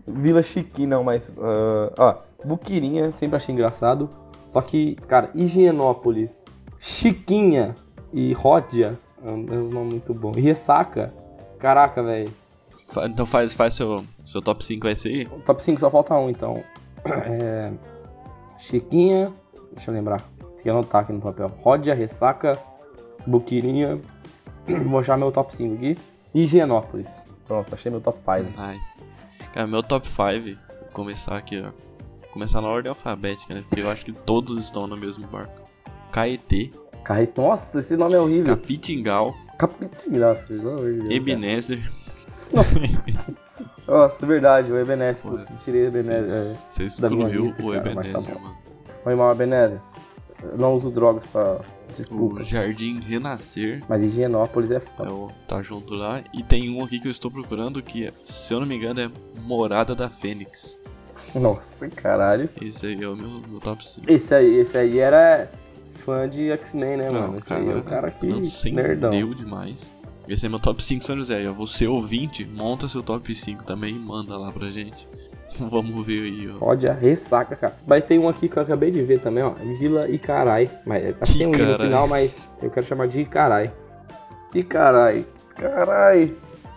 Vila 0.06 0.44
Chiquinha, 0.44 0.88
não, 0.88 1.04
mas. 1.04 1.32
ah, 1.40 1.94
ó, 1.98 2.18
Buquirinha, 2.46 3.12
sempre 3.14 3.38
achei 3.38 3.54
engraçado. 3.54 4.10
Só 4.50 4.62
que, 4.62 4.96
cara, 5.08 5.32
Higienópolis, 5.34 6.46
Chiquinha 6.80 7.74
e 8.12 8.34
Ródia. 8.34 9.00
É 9.26 9.32
um 9.32 9.46
é 9.46 9.56
nome 9.74 9.92
muito 9.92 10.14
bom. 10.14 10.34
E 10.36 10.42
Ressaca. 10.42 11.14
Caraca, 11.58 12.04
velho. 12.04 12.32
Então 13.06 13.26
faz, 13.26 13.54
faz 13.54 13.74
seu, 13.74 14.04
seu 14.26 14.42
top 14.42 14.64
5 14.64 14.86
vai 14.86 14.96
ser 14.96 15.10
aí. 15.10 15.26
Top 15.46 15.64
5 15.64 15.80
só 15.80 15.90
falta 15.90 16.16
um, 16.16 16.30
então. 16.30 16.64
É, 17.06 17.72
Chiquinha. 18.60 19.32
Deixa 19.76 19.92
eu 19.92 19.96
lembrar. 19.96 20.22
Tem 20.40 20.64
que 20.64 20.70
anotar 20.70 21.02
aqui 21.02 21.14
no 21.14 21.22
papel. 21.22 21.52
Ródia, 21.62 21.94
Ressaca, 21.94 22.58
Buquirinha. 23.26 24.00
Vou 24.86 25.00
achar 25.00 25.18
meu 25.18 25.32
top 25.32 25.56
5 25.56 25.76
aqui. 25.76 25.98
Higienópolis. 26.34 27.10
Pronto, 27.46 27.74
achei 27.74 27.92
meu 27.92 28.02
top 28.02 28.18
5. 28.18 28.62
Nice. 28.62 29.10
Cara, 29.54 29.68
meu 29.68 29.84
top 29.84 30.08
5, 30.08 30.18
vou 30.20 30.90
começar 30.92 31.38
aqui, 31.38 31.62
ó. 31.62 31.72
Começar 32.32 32.62
na 32.62 32.68
ordem 32.68 32.90
alfabética, 32.90 33.54
né? 33.54 33.64
Porque 33.68 33.82
eu 33.82 33.90
acho 33.90 34.04
que 34.04 34.12
todos 34.12 34.58
estão 34.58 34.88
no 34.88 34.98
mesmo 34.98 35.28
barco. 35.28 35.62
Caetê, 36.12 36.72
Carreta. 37.04 37.42
Nossa, 37.42 37.80
esse 37.80 37.98
nome 37.98 38.14
é 38.14 38.20
horrível. 38.20 38.56
Capitingal. 38.56 39.36
Nossa, 40.10 40.48
pelo 40.48 40.70
amor 40.70 40.86
de 40.86 40.92
Deus, 40.92 41.04
cara. 41.04 41.14
Ebenezer. 41.14 41.92
Nossa, 43.88 44.26
verdade, 44.26 44.72
o 44.72 44.80
Ebenezer. 44.80 45.22
Putz, 45.24 45.64
tirei 45.64 45.84
o 45.84 45.88
Ebenezer. 45.88 46.58
Você 46.68 46.84
minha 46.84 46.88
excluiu 46.88 47.44
lista, 47.44 47.62
o 47.62 47.72
tá 47.72 47.78
Ebenezer, 47.78 48.42
mano. 48.42 48.58
Oi, 49.06 49.16
mal, 49.16 49.32
Ebenezer. 49.32 49.80
Eu 50.42 50.58
não 50.58 50.74
uso 50.76 50.92
drogas 50.92 51.26
pra. 51.26 51.62
O 51.90 51.94
Desculpa. 51.96 52.44
Jardim 52.44 53.00
Renascer 53.02 53.82
Mas 53.88 54.04
Higienópolis 54.04 54.72
é 54.72 54.78
é 54.78 54.80
foda. 54.80 55.14
o, 55.14 55.32
tá 55.48 55.62
junto 55.62 55.94
lá. 55.94 56.24
E 56.34 56.42
tem 56.42 56.70
um 56.76 56.84
aqui 56.84 57.00
que 57.00 57.08
eu 57.08 57.12
estou 57.12 57.30
procurando 57.30 57.82
que, 57.84 58.12
se 58.26 58.52
eu 58.54 58.60
não 58.60 58.66
me 58.68 58.76
engano, 58.76 59.00
é 59.00 59.12
Morada 59.42 59.94
da 59.94 60.10
Fênix. 60.10 60.80
Nossa, 61.36 61.88
caralho. 61.90 62.50
Esse 62.62 62.88
aí 62.88 63.04
é 63.04 63.08
o 63.08 63.16
meu, 63.16 63.30
meu 63.48 63.60
top 63.60 63.86
5. 63.86 64.12
Esse 64.12 64.34
aí, 64.34 64.56
esse 64.58 64.76
aí 64.78 64.98
era 64.98 65.50
fã 66.04 66.28
de 66.28 66.50
X-Men, 66.52 66.98
né, 66.98 67.12
Não, 67.12 67.22
mano? 67.22 67.40
Esse 67.40 67.54
aí 67.54 67.70
é 67.70 67.76
o 67.76 67.84
cara 67.84 68.10
que. 68.10 68.28
transcendeu 68.28 68.84
Nerdão. 68.84 69.34
demais. 69.36 69.94
Esse 70.28 70.46
é 70.46 70.50
meu 70.50 70.60
top 70.60 70.84
5, 70.84 71.04
São 71.04 71.16
José. 71.18 71.48
Você 71.52 71.86
ouvinte, 71.86 72.44
monta 72.46 72.88
seu 72.88 73.04
top 73.04 73.34
5 73.36 73.64
também 73.64 73.96
e 73.96 74.00
manda 74.00 74.36
lá 74.38 74.52
pra 74.52 74.70
gente. 74.72 75.08
Vamos 75.60 76.06
ver 76.06 76.24
aí, 76.24 76.50
ó. 76.54 76.58
Pode 76.58 76.88
a 76.88 76.94
ressaca, 76.94 77.56
cara. 77.56 77.76
Mas 77.86 78.04
tem 78.04 78.18
um 78.20 78.28
aqui 78.28 78.50
que 78.50 78.58
eu 78.58 78.64
acabei 78.64 78.90
de 78.92 79.02
ver 79.02 79.20
também, 79.20 79.44
ó. 79.44 79.52
Vila 79.78 80.10
Icarai. 80.10 80.70
Mas, 80.86 81.16
acho 81.22 81.34
que 81.34 81.38
tem 81.40 81.48
um 81.48 81.52
no 81.52 81.80
final, 81.80 82.08
mas 82.08 82.42
eu 82.62 82.70
quero 82.72 82.86
chamar 82.86 83.08
de 83.08 83.22
Icarai. 83.22 83.72
Icarai. 84.54 85.26
Carai. 85.56 86.34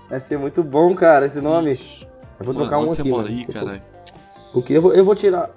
Vai 0.09 0.21
ser 0.21 0.39
muito 0.39 0.63
bom, 0.63 0.95
cara, 0.95 1.27
esse 1.27 1.41
nome. 1.41 1.73
Ixi. 1.73 2.07
Eu 2.39 2.45
vou 2.45 2.55
Mano, 2.55 2.67
trocar 2.67 2.79
um 2.79 2.87
aqui, 2.91 2.97
você 2.97 3.03
mora 3.05 3.29
aí, 3.29 3.45
caralho? 3.47 3.81
Porque 4.53 4.73
eu 4.75 4.83
vou, 4.83 4.95
eu 4.95 5.05
vou 5.05 5.15
tirar. 5.15 5.51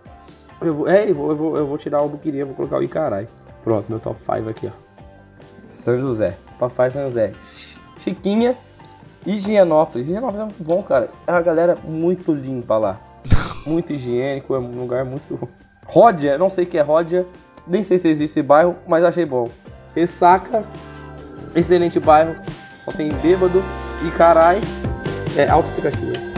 Eu 0.62 0.74
vou, 0.74 0.88
é, 0.88 1.10
eu 1.10 1.14
vou, 1.16 1.30
eu, 1.30 1.36
vou, 1.36 1.58
eu 1.58 1.68
vou 1.68 1.78
tirar 1.78 2.02
o 2.02 2.10
Buquirinha, 2.10 2.46
vou 2.46 2.56
colocar 2.56 2.78
o 2.78 2.84
Icarai. 2.84 3.28
Pronto, 3.64 3.86
meu 3.90 4.00
top 4.00 4.18
5 4.26 4.50
aqui, 4.50 4.68
ó. 4.68 4.72
São 5.70 6.00
José. 6.00 6.36
Top 6.58 6.74
5 6.74 6.92
São 6.92 7.04
José. 7.04 7.34
Chi- 7.46 7.78
Chiquinha. 8.00 8.56
Higienópolis. 9.26 10.08
Higienópolis 10.08 10.42
é 10.42 10.44
muito 10.46 10.64
bom, 10.64 10.84
cara. 10.84 11.10
É 11.28 11.32
uma 11.32 11.42
galera 11.42 11.78
muito 11.84 12.34
limpa 12.34 12.78
lá. 12.78 13.00
Muito 13.66 13.92
higiênico, 13.92 14.56
é 14.56 14.60
um 14.60 14.80
lugar 14.80 15.04
muito. 15.04 15.48
Ródia, 15.86 16.38
não 16.38 16.50
sei 16.50 16.64
o 16.64 16.68
que 16.68 16.78
é 16.78 16.82
Ródia. 16.82 17.26
Nem 17.68 17.84
sei 17.84 17.98
se 17.98 18.08
existe 18.08 18.40
esse 18.40 18.42
bairro, 18.42 18.76
mas 18.88 19.04
achei 19.04 19.26
bom. 19.26 19.50
Ressaca. 19.94 20.64
Excelente 21.54 22.00
bairro. 22.00 22.36
Só 22.86 22.92
tem 22.92 23.10
bêbado 23.10 23.62
e 24.08 24.10
carai. 24.18 24.60
É 25.38 25.48
auto-explicativo. 25.50 26.29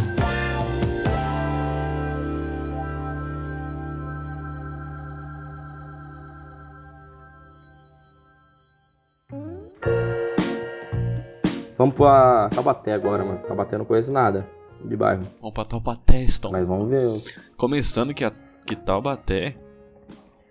Vamos 11.81 11.95
pra 11.95 12.47
Taubaté 12.53 12.93
agora, 12.93 13.25
mano. 13.25 13.39
Taubaté 13.39 13.73
eu 13.73 13.79
não 13.79 13.85
conheço 13.87 14.11
nada 14.11 14.47
de 14.85 14.95
bairro. 14.95 15.23
Vamos 15.39 15.51
pra 15.51 15.65
Taubaté, 15.65 16.27
Mas 16.51 16.67
vamos 16.67 16.87
ver. 16.87 17.09
Começando 17.57 18.13
que, 18.13 18.23
a, 18.23 18.31
que 18.67 18.75
Taubaté 18.75 19.55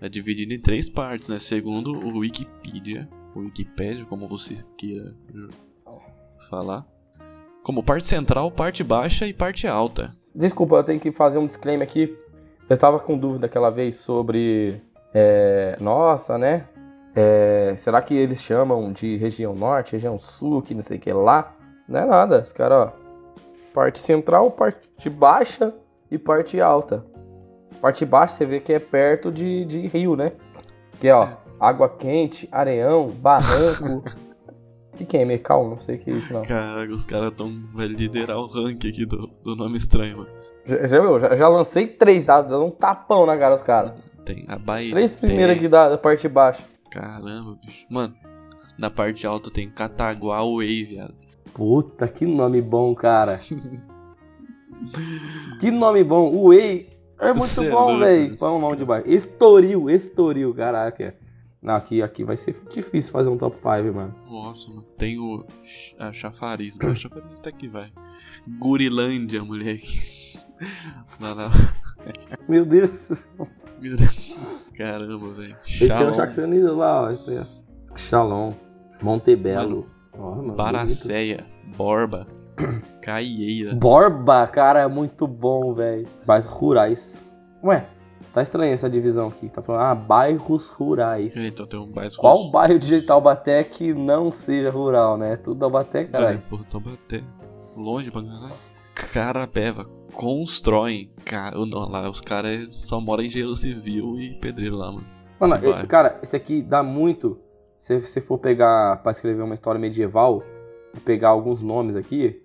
é 0.01 0.09
dividido 0.09 0.53
em 0.53 0.59
três 0.59 0.89
partes, 0.89 1.29
né? 1.29 1.39
Segundo 1.39 1.93
o 1.93 2.19
Wikipedia, 2.19 3.09
o 3.33 3.43
Wikipedia, 3.43 4.05
como 4.07 4.27
você 4.27 4.57
queira 4.77 5.15
falar. 6.51 6.85
Como 7.63 7.81
parte 7.81 8.09
central, 8.09 8.51
parte 8.51 8.83
baixa 8.83 9.25
e 9.25 9.33
parte 9.33 9.69
alta. 9.69 10.13
Desculpa, 10.35 10.79
eu 10.79 10.83
tenho 10.83 10.99
que 10.99 11.13
fazer 11.13 11.39
um 11.39 11.47
disclaimer 11.47 11.87
aqui. 11.87 12.13
Eu 12.69 12.77
tava 12.77 12.99
com 12.99 13.17
dúvida 13.17 13.47
aquela 13.47 13.71
vez 13.71 13.99
sobre. 13.99 14.83
é, 15.15 15.77
nossa, 15.81 16.37
né? 16.37 16.67
É, 17.15 17.75
será 17.77 18.01
que 18.01 18.15
eles 18.15 18.41
chamam 18.41 18.93
de 18.93 19.17
região 19.17 19.55
norte, 19.55 19.93
região 19.93 20.19
sul, 20.19 20.63
que 20.63 20.75
não 20.75 20.83
sei 20.83 20.97
o 20.97 21.01
que 21.01 21.13
lá? 21.13 21.55
Não 21.89 22.01
é 22.01 22.07
nada. 22.07 22.43
Os 22.43 22.53
caras, 22.53 22.89
ó. 22.89 22.93
Parte 23.75 23.99
central, 23.99 24.51
parte 24.51 25.11
baixa 25.11 25.75
e 26.11 26.19
parte 26.19 26.61
alta. 26.61 27.05
Parte 27.81 28.05
baixa 28.05 28.35
você 28.35 28.47
vê 28.47 28.61
que 28.61 28.73
é 28.73 28.79
perto 28.79 29.31
de, 29.31 29.65
de 29.65 29.87
rio, 29.87 30.17
né? 30.17 30.33
Que 31.01 31.09
é, 31.09 31.15
ó, 31.15 31.29
água 31.59 31.89
quente, 31.89 32.49
areião, 32.51 33.09
barranco. 33.09 34.05
Que, 34.97 35.07
que 35.07 35.17
é 35.17 35.25
Mecal? 35.25 35.71
Não 35.71 35.79
sei 35.79 35.97
o 35.97 35.99
que 35.99 36.11
é 36.11 36.15
isso, 36.15 36.33
não. 36.33 36.43
Caraca, 36.43 36.93
os 36.93 37.07
caras 37.07 37.31
tão. 37.31 37.63
Vai 37.73 37.87
liderar 37.87 38.37
o 38.37 38.47
ranking 38.47 38.89
aqui 38.89 39.07
do, 39.07 39.29
do 39.43 39.55
nome 39.55 39.79
estranho, 39.79 40.19
mano. 40.19 40.31
Já, 40.67 40.87
já, 40.87 41.37
já, 41.37 41.49
lancei 41.49 41.87
três, 41.87 42.27
tá? 42.27 42.43
Dando 42.43 42.67
um 42.67 42.71
tapão 42.71 43.25
na 43.25 43.39
cara 43.39 43.55
dos 43.55 43.63
caras. 43.63 43.93
Tem 44.25 44.45
a 44.49 44.59
Bahia. 44.59 44.91
Três 44.91 45.15
primeiras 45.15 45.57
aqui 45.57 45.69
da, 45.69 45.91
da 45.91 45.97
parte 45.97 46.23
de 46.23 46.29
baixo. 46.29 46.63
Caramba, 46.91 47.59
bicho. 47.65 47.87
Mano, 47.89 48.15
na 48.77 48.91
parte 48.91 49.27
alta 49.27 49.51
tem 49.51 49.71
Cataguá 49.71 50.43
Way, 50.43 50.85
viado. 50.85 51.15
Puta, 51.55 52.09
que 52.09 52.27
nome 52.27 52.61
bom, 52.61 52.95
cara. 52.95 53.41
que 55.61 55.71
nome 55.71 56.03
bom. 56.03 56.29
O 56.31 56.49
Way 56.49 56.89
é 57.19 57.33
muito 57.33 57.47
Cê 57.47 57.67
é 57.67 57.71
bom, 57.71 57.99
velho. 57.99 58.37
Qual 58.37 58.55
é 58.55 58.59
o 58.59 58.61
nome 58.61 58.77
de 58.77 58.85
bairro? 58.85 59.09
Estoril, 59.09 59.91
Estoril, 59.91 60.55
caraca. 60.55 61.15
Não, 61.63 61.75
aqui, 61.75 62.01
aqui 62.01 62.25
vai 62.25 62.39
ser 62.39 62.57
difícil 62.71 63.13
fazer 63.13 63.29
um 63.29 63.37
top 63.37 63.57
5, 63.57 63.95
mano. 63.95 64.15
Nossa, 64.27 64.71
mano. 64.71 64.83
Tem 64.97 65.19
o. 65.19 65.45
A 65.99 66.13
chafariz. 66.13 66.79
Mas 66.83 66.99
chafariz 67.01 67.39
até 67.39 67.53
que 67.53 67.69
vai. 67.69 67.93
Gurilândia, 68.59 69.45
moleque. 69.45 70.39
Lá 71.21 71.35
na. 71.35 71.51
Meu 72.49 72.65
Deus. 72.65 73.23
Caramba, 74.77 75.29
velho. 75.31 75.57
Eles 75.67 75.79
têm 75.97 76.07
um 76.09 76.15
Chaxanido 76.15 76.77
lá, 76.77 77.03
ó. 77.03 77.07
Aí, 77.09 77.39
ó. 77.39 77.97
Shalom. 77.97 78.53
Montebello. 79.03 79.87
Mano, 80.17 80.55
Baracéia, 80.55 81.47
Borba, 81.77 82.27
Caieira. 83.01 83.75
Borba, 83.75 84.47
cara, 84.47 84.81
é 84.81 84.87
muito 84.87 85.27
bom, 85.27 85.73
velho. 85.75 86.07
Bairros 86.27 86.47
rurais. 86.47 87.25
Ué, 87.65 87.87
tá 88.35 88.43
estranha 88.43 88.75
essa 88.75 88.91
divisão 88.91 89.29
aqui. 89.29 89.49
Tá 89.49 89.63
falando, 89.63 89.83
ah, 89.83 89.95
bairros 89.95 90.69
rurais. 90.69 91.35
Então 91.37 91.67
tem 91.67 91.81
um 91.81 91.87
bairro 91.91 92.11
Qual 92.17 92.51
bairro 92.51 92.79
de 92.79 93.01
Taubaté 93.03 93.65
que 93.65 93.95
não 93.95 94.31
seja 94.31 94.71
rural, 94.71 95.17
né? 95.17 95.37
Tudo 95.37 95.61
Taubaté, 95.61 96.01
Ai, 96.01 96.07
caralho. 96.07 96.43
porra, 96.51 96.65
Taubaté. 96.71 97.23
Longe 97.77 98.11
pra 98.11 98.23
caralho. 98.23 98.55
Carapeva. 99.13 99.87
Constroem. 100.13 101.11
Cara, 101.25 101.57
não, 101.59 101.89
lá 101.89 102.09
os 102.09 102.21
caras 102.21 102.69
só 102.73 103.01
moram 103.01 103.25
em 103.25 103.31
gelo 103.31 103.57
civil 103.57 104.17
e 104.19 104.35
pedreiro 104.41 104.77
lá, 104.77 104.93
mano. 104.93 105.07
Mano, 105.39 105.55
Esse 105.57 105.87
cara, 105.87 106.19
esse 106.23 106.37
aqui 106.37 106.63
dá 106.63 106.83
muito. 106.83 107.39
Se 107.79 107.99
você 107.99 108.21
for 108.21 108.39
pegar 108.39 109.03
pra 109.03 109.11
escrever 109.13 109.43
uma 109.43 109.55
história 109.55 109.81
medieval, 109.81 110.43
pegar 111.05 111.31
alguns 111.31 111.63
nomes 111.63 111.97
aqui, 111.97 112.43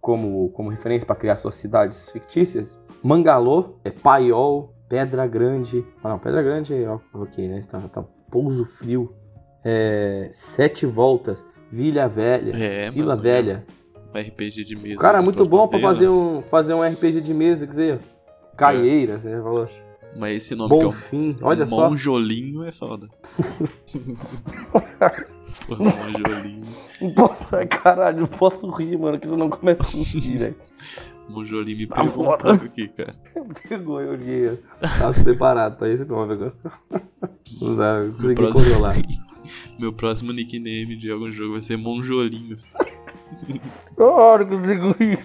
como, 0.00 0.48
como 0.50 0.70
referência 0.70 1.06
pra 1.06 1.14
criar 1.14 1.36
suas 1.36 1.56
cidades 1.56 2.10
fictícias: 2.10 2.78
Mangalô, 3.02 3.74
é 3.84 3.90
Paiol, 3.90 4.72
Pedra 4.88 5.26
Grande. 5.26 5.84
Ah, 6.02 6.08
não, 6.08 6.18
Pedra 6.18 6.42
Grande 6.42 6.74
é 6.74 6.90
ok, 7.12 7.48
né? 7.48 7.66
Tá, 7.70 7.80
tá 7.80 8.02
Pouso 8.30 8.64
Frio, 8.64 9.12
é, 9.64 10.30
Sete 10.32 10.86
Voltas, 10.86 11.46
Vila 11.70 12.08
Velha, 12.08 12.56
É, 12.56 12.90
Vila 12.90 13.08
mano, 13.08 13.22
Velha. 13.22 13.66
RPG 14.20 14.64
de 14.64 14.76
mesa. 14.76 14.96
Cara, 15.00 15.18
tá 15.18 15.24
muito 15.24 15.44
bom 15.44 15.66
pra 15.68 15.78
ver, 15.78 15.84
fazer 15.84 16.08
um, 16.08 16.42
fazer 16.42 16.74
um 16.74 16.82
RPG 16.82 17.20
de 17.20 17.34
mesa, 17.34 17.66
quer 17.66 17.70
dizer, 17.70 17.98
Caieiras, 18.56 19.22
você 19.22 19.36
falou. 19.42 19.68
Mas 20.16 20.36
esse 20.36 20.54
nome 20.54 20.70
que 20.70 20.76
é 20.80 20.84
Bom 20.84 20.88
o 20.88 20.92
fim, 20.92 21.36
olha 21.42 21.66
só. 21.66 21.88
Monjolinho 21.88 22.64
é 22.64 22.72
foda. 22.72 23.08
Monjolinho. 25.68 26.62
Não 27.00 27.10
posso, 27.12 27.44
caralho, 27.68 28.20
não 28.20 28.26
posso 28.26 28.68
rir, 28.70 28.96
mano, 28.98 29.18
que 29.18 29.28
você 29.28 29.36
não 29.36 29.50
começa 29.50 29.82
a 29.82 29.86
tossir, 29.86 30.38
velho. 30.38 30.56
Monjolinho 31.28 31.76
me 31.76 31.86
Tá 31.86 32.02
um 32.02 32.08
pouco 32.08 32.48
aqui, 32.48 32.88
cara. 32.88 33.14
Pegou 33.68 34.00
eu 34.00 34.16
dia. 34.16 34.58
Tava 34.98 35.12
preparado 35.22 35.76
pra 35.76 35.88
esse 35.90 36.06
nome 36.06 36.32
agora. 36.32 36.54
Não 37.60 37.76
dá, 37.76 38.00
consegui 38.16 38.34
próximo- 38.34 38.64
controlar. 38.64 38.94
Meu 39.78 39.92
próximo 39.92 40.32
nickname 40.32 40.96
de 40.96 41.10
algum 41.10 41.30
jogo 41.30 41.52
vai 41.52 41.62
ser 41.62 41.76
Monjolinho. 41.76 42.56
Hora 43.96 44.44
que 44.46 44.54
eu 44.54 44.58
consigo 44.60 44.92
rir. 44.98 45.18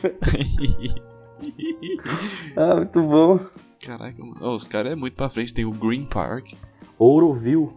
Ah, 2.56 2.76
muito 2.78 3.02
bom. 3.04 3.40
Caraca, 3.82 4.24
mano. 4.24 4.38
Ó, 4.42 4.56
os 4.56 4.68
caras 4.68 4.92
é 4.94 4.96
muito 4.96 5.16
pra 5.16 5.30
frente. 5.30 5.54
Tem 5.54 5.66
o 5.66 5.72
Green 5.72 6.06
Park. 6.06 6.54
Ouroville. 6.98 7.70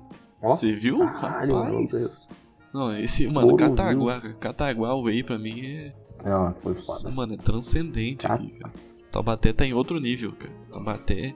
Você 0.43 0.73
viu? 0.75 0.99
caralho, 1.13 1.53
mano, 1.53 1.65
meu 1.71 1.75
Rapaz. 1.83 1.93
Deus. 1.93 2.29
Não, 2.73 2.97
esse, 2.97 3.27
mano, 3.27 3.49
Ouroville. 3.53 3.71
Cataguá, 3.77 4.21
Cataguá 4.39 4.95
Way 5.03 5.23
pra 5.23 5.39
mim 5.39 5.61
é. 5.67 5.93
Não, 6.25 6.55
foi 6.61 6.75
foda. 6.77 7.11
Mano, 7.11 7.35
é 7.35 7.37
transcendente 7.37 8.27
Cat- 8.27 8.41
aqui, 8.41 8.51
cara. 8.59 8.73
Taubaté 9.11 9.53
tá 9.53 9.65
em 9.67 9.73
outro 9.73 9.99
nível, 9.99 10.33
cara. 10.33 10.53
Taubaté. 10.73 11.35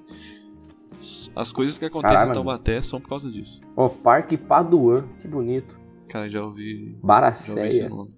As 1.34 1.50
coisas 1.50 1.78
que 1.78 1.84
acontecem 1.86 2.14
Caralho, 2.16 2.32
em 2.32 2.34
mano. 2.34 2.44
Taubaté 2.50 2.82
são 2.82 3.00
por 3.00 3.08
causa 3.08 3.30
disso. 3.30 3.60
Ó, 3.76 3.88
Parque 3.88 4.36
Paduan. 4.36 5.04
Que 5.20 5.26
bonito. 5.26 5.78
Cara, 6.08 6.28
já 6.28 6.42
ouvi. 6.44 6.62
Já 6.74 6.78
ouvi 6.78 6.88
esse 6.92 7.06
Baracéia. 7.06 7.88
nome. 7.88 8.10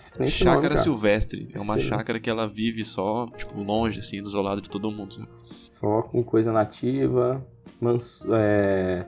Excelente 0.00 0.30
Chácara 0.32 0.74
nome. 0.74 0.78
Silvestre. 0.82 1.48
É 1.54 1.60
uma 1.60 1.74
Excelente. 1.74 1.88
chácara 1.88 2.20
que 2.20 2.30
ela 2.30 2.46
vive 2.48 2.84
só, 2.84 3.26
tipo, 3.36 3.60
longe, 3.62 4.00
assim, 4.00 4.20
isolado 4.20 4.60
de 4.60 4.70
todo 4.70 4.90
mundo, 4.90 5.14
sabe? 5.14 5.28
Só 5.68 6.02
com 6.02 6.22
coisa 6.22 6.52
nativa, 6.52 7.44
mans- 7.80 8.22
é, 8.30 9.04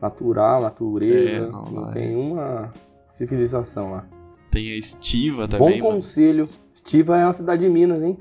natural, 0.00 0.62
natureza. 0.62 1.28
É, 1.46 1.50
não 1.50 1.64
não, 1.64 1.90
tem 1.92 2.16
uma 2.16 2.72
civilização 3.10 3.90
lá. 3.92 4.06
Tem 4.50 4.72
a 4.72 4.76
Estiva 4.76 5.46
também, 5.46 5.80
Bom 5.80 5.88
mano. 5.88 5.96
conselho. 5.96 6.48
Estiva 6.74 7.16
é 7.16 7.24
uma 7.24 7.32
cidade 7.32 7.62
de 7.64 7.68
Minas, 7.70 8.02
hein? 8.02 8.18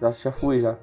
Já, 0.00 0.10
já 0.12 0.32
fui, 0.32 0.60
já. 0.60 0.76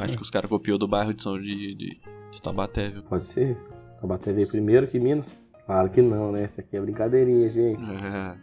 Acho 0.00 0.16
que 0.16 0.22
os 0.22 0.30
caras 0.30 0.48
copiou 0.48 0.78
do 0.78 0.86
bairro 0.86 1.12
de 1.12 1.22
São 1.22 1.40
de, 1.40 1.74
de, 1.74 2.00
de 2.30 2.42
Taubaté, 2.42 2.88
viu? 2.88 3.02
Pode 3.02 3.26
ser. 3.26 3.56
Taubaté 4.00 4.32
veio 4.32 4.46
primeiro 4.48 4.86
que 4.86 4.98
Minas? 5.00 5.42
Claro 5.66 5.90
que 5.90 6.00
não, 6.00 6.32
né? 6.32 6.44
Essa 6.44 6.60
aqui 6.62 6.76
é 6.76 6.80
brincadeirinha, 6.80 7.50
gente. 7.50 7.82
É. 7.82 8.34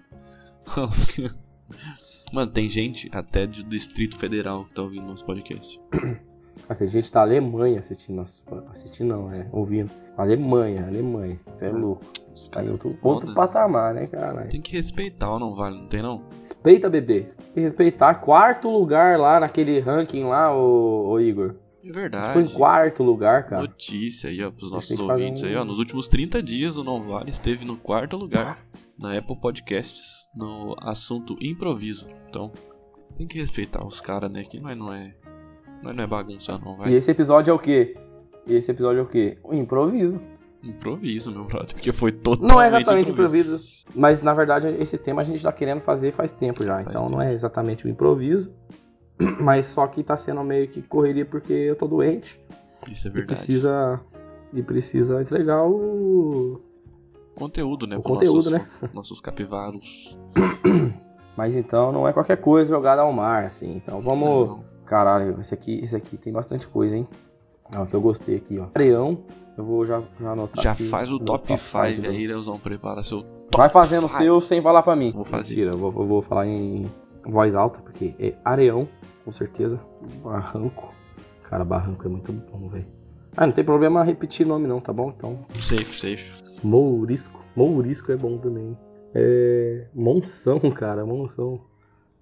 Mano, 2.34 2.52
tem 2.52 2.68
gente 2.68 3.10
até 3.14 3.46
do 3.48 3.64
Distrito 3.64 4.18
Federal 4.18 4.66
que 4.66 4.74
tá 4.74 4.82
ouvindo 4.82 5.06
nosso 5.08 5.26
podcast. 5.26 5.80
Ah, 6.70 6.74
tem 6.74 6.88
gente 6.88 7.12
da 7.12 7.20
Alemanha 7.22 7.82
assistindo 7.82 8.16
nosso. 8.16 8.42
Assistindo 8.72 9.10
não, 9.10 9.32
é. 9.32 9.46
Ouvindo. 9.52 9.92
Alemanha, 10.18 10.86
Alemanha. 10.88 11.38
Você 11.48 11.66
é 11.66 11.70
louco. 11.70 12.06
Os 12.34 12.48
Tá 12.48 12.62
caras 12.62 12.72
outro, 12.72 12.90
foda. 12.94 13.16
outro 13.16 13.34
patamar, 13.36 13.94
né, 13.94 14.08
caralho? 14.08 14.50
Tem 14.50 14.62
que 14.62 14.72
respeitar 14.72 15.34
ou 15.34 15.38
não 15.38 15.54
vale, 15.54 15.78
não 15.78 15.88
tem 15.88 16.02
não? 16.02 16.24
Respeita, 16.40 16.90
bebê. 16.90 17.24
Tem 17.54 17.56
que 17.56 17.60
respeitar. 17.60 18.16
Quarto 18.16 18.70
lugar 18.70 19.20
lá 19.20 19.38
naquele 19.42 19.80
ranking 19.82 20.24
lá, 20.24 20.56
ô, 20.56 21.10
ô 21.10 21.20
Igor. 21.20 21.56
É 21.84 21.92
Foi 21.92 21.92
verdade. 21.92 22.40
em 22.40 22.48
quarto 22.56 23.04
lugar, 23.04 23.48
cara. 23.48 23.62
Notícia 23.64 24.30
aí, 24.30 24.42
ó, 24.42 24.50
pros 24.50 24.72
nossos 24.72 24.98
ouvintes 24.98 25.44
um- 25.44 25.46
aí, 25.48 25.56
ó. 25.58 25.66
Nos 25.66 25.78
últimos 25.78 26.08
30 26.08 26.42
dias 26.42 26.78
o 26.78 26.86
Não 26.86 27.04
Vale 27.04 27.30
esteve 27.32 27.66
no 27.66 27.76
quarto 27.76 28.16
lugar 28.16 28.66
na 28.98 29.18
Apple 29.18 29.36
Podcasts 29.40 30.28
no 30.36 30.76
assunto 30.82 31.36
improviso. 31.42 32.08
Então, 32.30 32.52
tem 33.16 33.28
que 33.28 33.40
respeitar 33.40 33.86
os 33.86 34.00
caras, 34.02 34.30
né? 34.32 34.44
Que 34.44 34.60
não 34.60 34.94
é. 34.94 35.16
Nós 35.84 35.96
não 35.96 36.04
é 36.04 36.08
bagunça, 36.08 36.58
não, 36.58 36.78
vai. 36.78 36.92
E 36.92 36.96
esse 36.96 37.12
episódio 37.12 37.52
é 37.52 37.54
o 37.54 37.60
quê? 37.60 37.96
Esse 38.48 38.72
episódio 38.72 39.00
é 39.00 39.04
o 39.04 39.08
quê? 39.08 39.38
Um 39.44 39.54
improviso. 39.56 40.20
Improviso, 40.64 41.32
meu 41.32 41.46
brother. 41.46 41.74
Porque 41.74 41.92
foi 41.92 42.12
totalmente. 42.12 42.52
Não 42.52 42.62
é 42.62 42.68
exatamente 42.68 43.12
improviso. 43.12 43.60
Mas 43.94 44.22
na 44.24 44.34
verdade 44.34 44.68
esse 44.80 44.98
tema 44.98 45.22
a 45.22 45.26
gente 45.26 45.42
tá 45.44 45.52
querendo 45.52 45.82
fazer 45.82 46.12
faz 46.12 46.32
tempo 46.32 46.64
já. 46.64 46.76
Faz 46.76 46.88
então 46.88 47.02
não 47.04 47.10
tempo. 47.10 47.22
é 47.22 47.34
exatamente 47.34 47.88
um 47.88 47.90
improviso. 47.92 48.52
Mas 49.40 49.68
só 49.68 49.86
que 49.88 50.04
tá 50.04 50.18
sendo 50.18 50.44
meio 50.44 50.68
que 50.68 50.82
correria 50.82 51.26
porque 51.26 51.54
eu 51.54 51.76
tô 51.76 51.88
doente. 51.88 52.40
Isso 52.90 53.08
é 53.08 53.12
E 53.12 53.14
verdade. 53.14 53.38
precisa. 53.40 54.02
E 54.54 54.64
precisa 54.64 55.22
entregar 55.22 55.64
o. 55.68 56.62
Conteúdo, 57.36 57.86
né? 57.86 57.98
O 57.98 58.02
conteúdo, 58.02 58.50
nossos, 58.50 58.52
né? 58.52 58.66
Nossos 58.94 59.20
capivaros. 59.22 60.18
Mas 61.36 61.56
então 61.56 61.92
não 61.92 62.08
é 62.08 62.14
qualquer 62.14 62.38
coisa 62.38 62.72
jogada 62.72 63.02
ao 63.02 63.12
mar, 63.12 63.46
assim. 63.46 63.76
Então 63.76 64.02
vamos. 64.02 64.48
Não. 64.50 64.64
Caralho, 64.86 65.40
esse 65.42 65.54
aqui, 65.54 65.80
esse 65.84 65.96
aqui 65.96 66.16
tem 66.18 66.32
bastante 66.32 66.68
coisa, 66.68 66.96
hein? 66.96 67.08
Ó, 67.76 67.86
que 67.86 67.94
eu 67.94 68.02
gostei 68.02 68.36
aqui, 68.38 68.58
ó. 68.60 68.68
Areão. 68.74 69.18
Eu 69.58 69.64
vou 69.64 69.86
já, 69.86 70.02
já 70.20 70.32
anotar. 70.32 70.64
Já 70.64 70.72
aqui 70.74 70.84
faz 70.88 71.10
o 71.12 71.18
top 71.20 71.48
5 71.48 71.58
five 71.60 72.02
do- 72.02 72.10
aí, 72.10 72.28
Leozão. 72.28 72.60
Prepara 72.60 73.02
seu 73.04 73.26
Vai 73.56 73.70
fazendo 73.70 74.06
o 74.06 74.10
five. 74.10 74.24
seu 74.24 74.42
sem 74.42 74.62
falar 74.62 74.84
pra 74.84 74.96
mim. 74.96 75.12
Vou 75.12 75.24
fazer. 75.24 75.56
Mentira, 75.56 75.72
eu 75.74 75.78
vou, 75.78 76.02
eu 76.02 76.08
vou 76.08 76.22
falar 76.22 76.46
em 76.46 76.86
voz 77.26 77.56
alta, 77.56 77.80
porque 77.82 78.14
é 78.20 78.34
Areão, 78.44 78.88
com 79.24 79.32
certeza. 79.32 79.80
Barranco. 80.24 80.94
Cara, 81.44 81.64
Barranco 81.64 82.06
é 82.06 82.10
muito 82.10 82.32
bom, 82.34 82.68
velho. 82.70 82.86
Ah, 83.38 83.46
não 83.48 83.54
tem 83.54 83.64
problema 83.64 84.04
repetir 84.04 84.46
nome 84.46 84.68
não, 84.68 84.80
tá 84.82 84.92
bom? 84.94 85.14
Então, 85.16 85.40
Safe, 85.60 85.96
safe. 85.98 86.34
Mourisco. 86.66 87.40
Mourisco 87.56 88.12
é 88.12 88.18
bom 88.18 88.38
também. 88.38 88.78
É. 89.14 89.86
Monção, 89.94 90.60
cara, 90.72 91.06
Monção. 91.06 91.62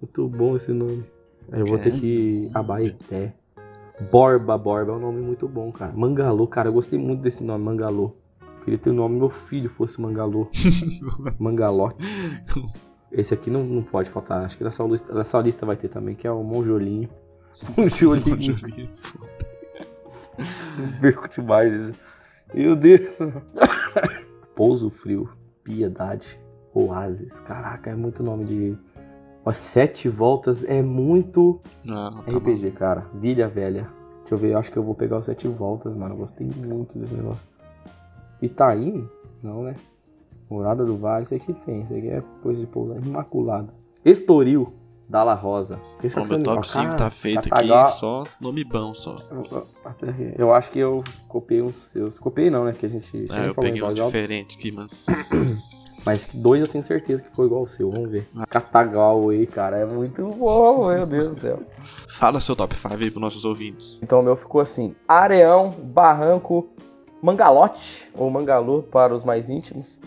Muito 0.01 0.27
bom 0.27 0.55
esse 0.57 0.73
nome. 0.73 1.03
Eu 1.51 1.65
vou 1.65 1.79
ter 1.79 1.91
que. 1.91 2.51
Abaeté. 2.53 3.33
Borba, 4.11 4.57
Borba 4.57 4.91
é 4.91 4.95
um 4.95 4.99
nome 4.99 5.21
muito 5.21 5.47
bom, 5.47 5.71
cara. 5.71 5.93
Mangalô, 5.93 6.45
cara, 6.47 6.67
eu 6.67 6.73
gostei 6.73 6.99
muito 6.99 7.21
desse 7.21 7.43
nome, 7.43 7.63
Mangalô. 7.63 8.15
Queria 8.63 8.77
ter 8.77 8.89
o 8.89 8.93
nome 8.93 9.15
do 9.15 9.19
meu 9.19 9.29
filho 9.29 9.69
fosse 9.69 10.01
Mangalô. 10.01 10.49
Mangalote. 11.39 11.97
Esse 13.11 13.33
aqui 13.33 13.49
não, 13.49 13.63
não 13.63 13.83
pode 13.83 14.09
faltar. 14.09 14.45
Acho 14.45 14.57
que 14.57 14.63
nessa 14.63 14.83
lista, 14.83 15.13
nessa 15.13 15.39
lista 15.39 15.65
vai 15.65 15.75
ter 15.75 15.87
também, 15.87 16.15
que 16.15 16.27
é 16.27 16.31
o 16.31 16.43
Monjolinho. 16.43 17.09
Monjolinho. 17.77 18.57
Perco 20.99 21.29
demais. 21.29 21.93
Meu 22.53 22.75
Deus. 22.75 23.17
Pouso 24.55 24.89
Frio, 24.89 25.29
Piedade, 25.63 26.39
Oasis. 26.73 27.39
Caraca, 27.39 27.89
é 27.89 27.95
muito 27.95 28.23
nome 28.23 28.45
de. 28.45 28.77
Ó, 29.45 29.51
sete 29.51 30.07
voltas 30.07 30.63
é 30.63 30.81
muito 30.81 31.59
Não, 31.83 32.23
tá 32.23 32.37
RPG, 32.37 32.71
cara. 32.71 33.07
Vilha 33.15 33.47
Velha. 33.47 33.89
Deixa 34.19 34.35
eu 34.35 34.37
ver, 34.37 34.53
eu 34.53 34.57
acho 34.57 34.71
que 34.71 34.77
eu 34.77 34.83
vou 34.83 34.95
pegar 34.95 35.17
os 35.17 35.25
sete 35.25 35.47
voltas, 35.47 35.95
mano. 35.95 36.13
Eu 36.13 36.19
gostei 36.19 36.49
muito 36.65 36.97
desse 36.97 37.13
negócio. 37.13 37.41
Itaim? 38.41 39.07
Não, 39.41 39.63
né? 39.63 39.75
Morada 40.49 40.85
do 40.85 40.97
Vale, 40.97 41.23
isso 41.23 41.35
aqui 41.35 41.53
tem. 41.53 41.81
Isso 41.81 41.93
aqui 41.93 42.09
é 42.09 42.21
coisa 42.41 42.61
de 42.61 42.67
pousar. 42.67 43.03
Imaculada. 43.03 43.67
Estoril, 44.05 44.73
Dalla 45.13 45.35
Rosa. 45.35 45.79
Deixa 46.01 46.19
Bom, 46.19 46.25
meu 46.27 46.39
eu 46.39 46.43
top 46.43 46.67
5 46.67 46.95
tá 46.95 47.07
feito 47.11 47.47
Catagal- 47.47 47.85
aqui, 47.85 47.99
só 47.99 48.23
nome 48.41 48.63
bom 48.63 48.95
só. 48.95 49.15
Eu- 50.39 50.51
acho 50.51 50.71
que 50.71 50.79
eu 50.79 51.03
copiei 51.27 51.61
uns 51.61 51.75
seus. 51.91 52.17
Copiei 52.17 52.49
não, 52.49 52.65
né? 52.65 52.73
Que 52.73 52.87
a 52.87 52.89
gente 52.89 53.27
É, 53.31 53.49
eu 53.49 53.53
peguei 53.53 53.83
uns 53.83 53.93
diferentes 53.93 54.57
aqui, 54.57 54.71
mano. 54.71 54.89
Mas 56.03 56.27
dois 56.33 56.61
eu 56.61 56.67
tenho 56.67 56.83
certeza 56.83 57.21
que 57.21 57.29
foi 57.35 57.45
igual 57.45 57.61
ao 57.61 57.67
seu. 57.67 57.91
Vamos 57.91 58.09
ver. 58.09 58.27
Catagal 58.49 59.29
aí, 59.29 59.45
cara. 59.45 59.77
É 59.77 59.85
muito 59.85 60.25
bom, 60.25 60.87
meu 60.87 61.05
Deus 61.05 61.35
do 61.35 61.39
céu. 61.41 61.59
Fala 62.09 62.39
seu 62.39 62.55
top 62.55 62.73
5 62.75 62.95
aí 62.95 63.11
pros 63.11 63.21
nossos 63.21 63.45
ouvintes. 63.45 63.99
Então 64.01 64.19
o 64.19 64.23
meu 64.23 64.35
ficou 64.35 64.61
assim: 64.61 64.95
Areão, 65.07 65.69
Barranco, 65.69 66.67
Mangalote, 67.21 68.09
ou 68.15 68.31
Mangalô 68.31 68.81
para 68.81 69.13
os 69.13 69.23
mais 69.23 69.47
íntimos, 69.47 69.99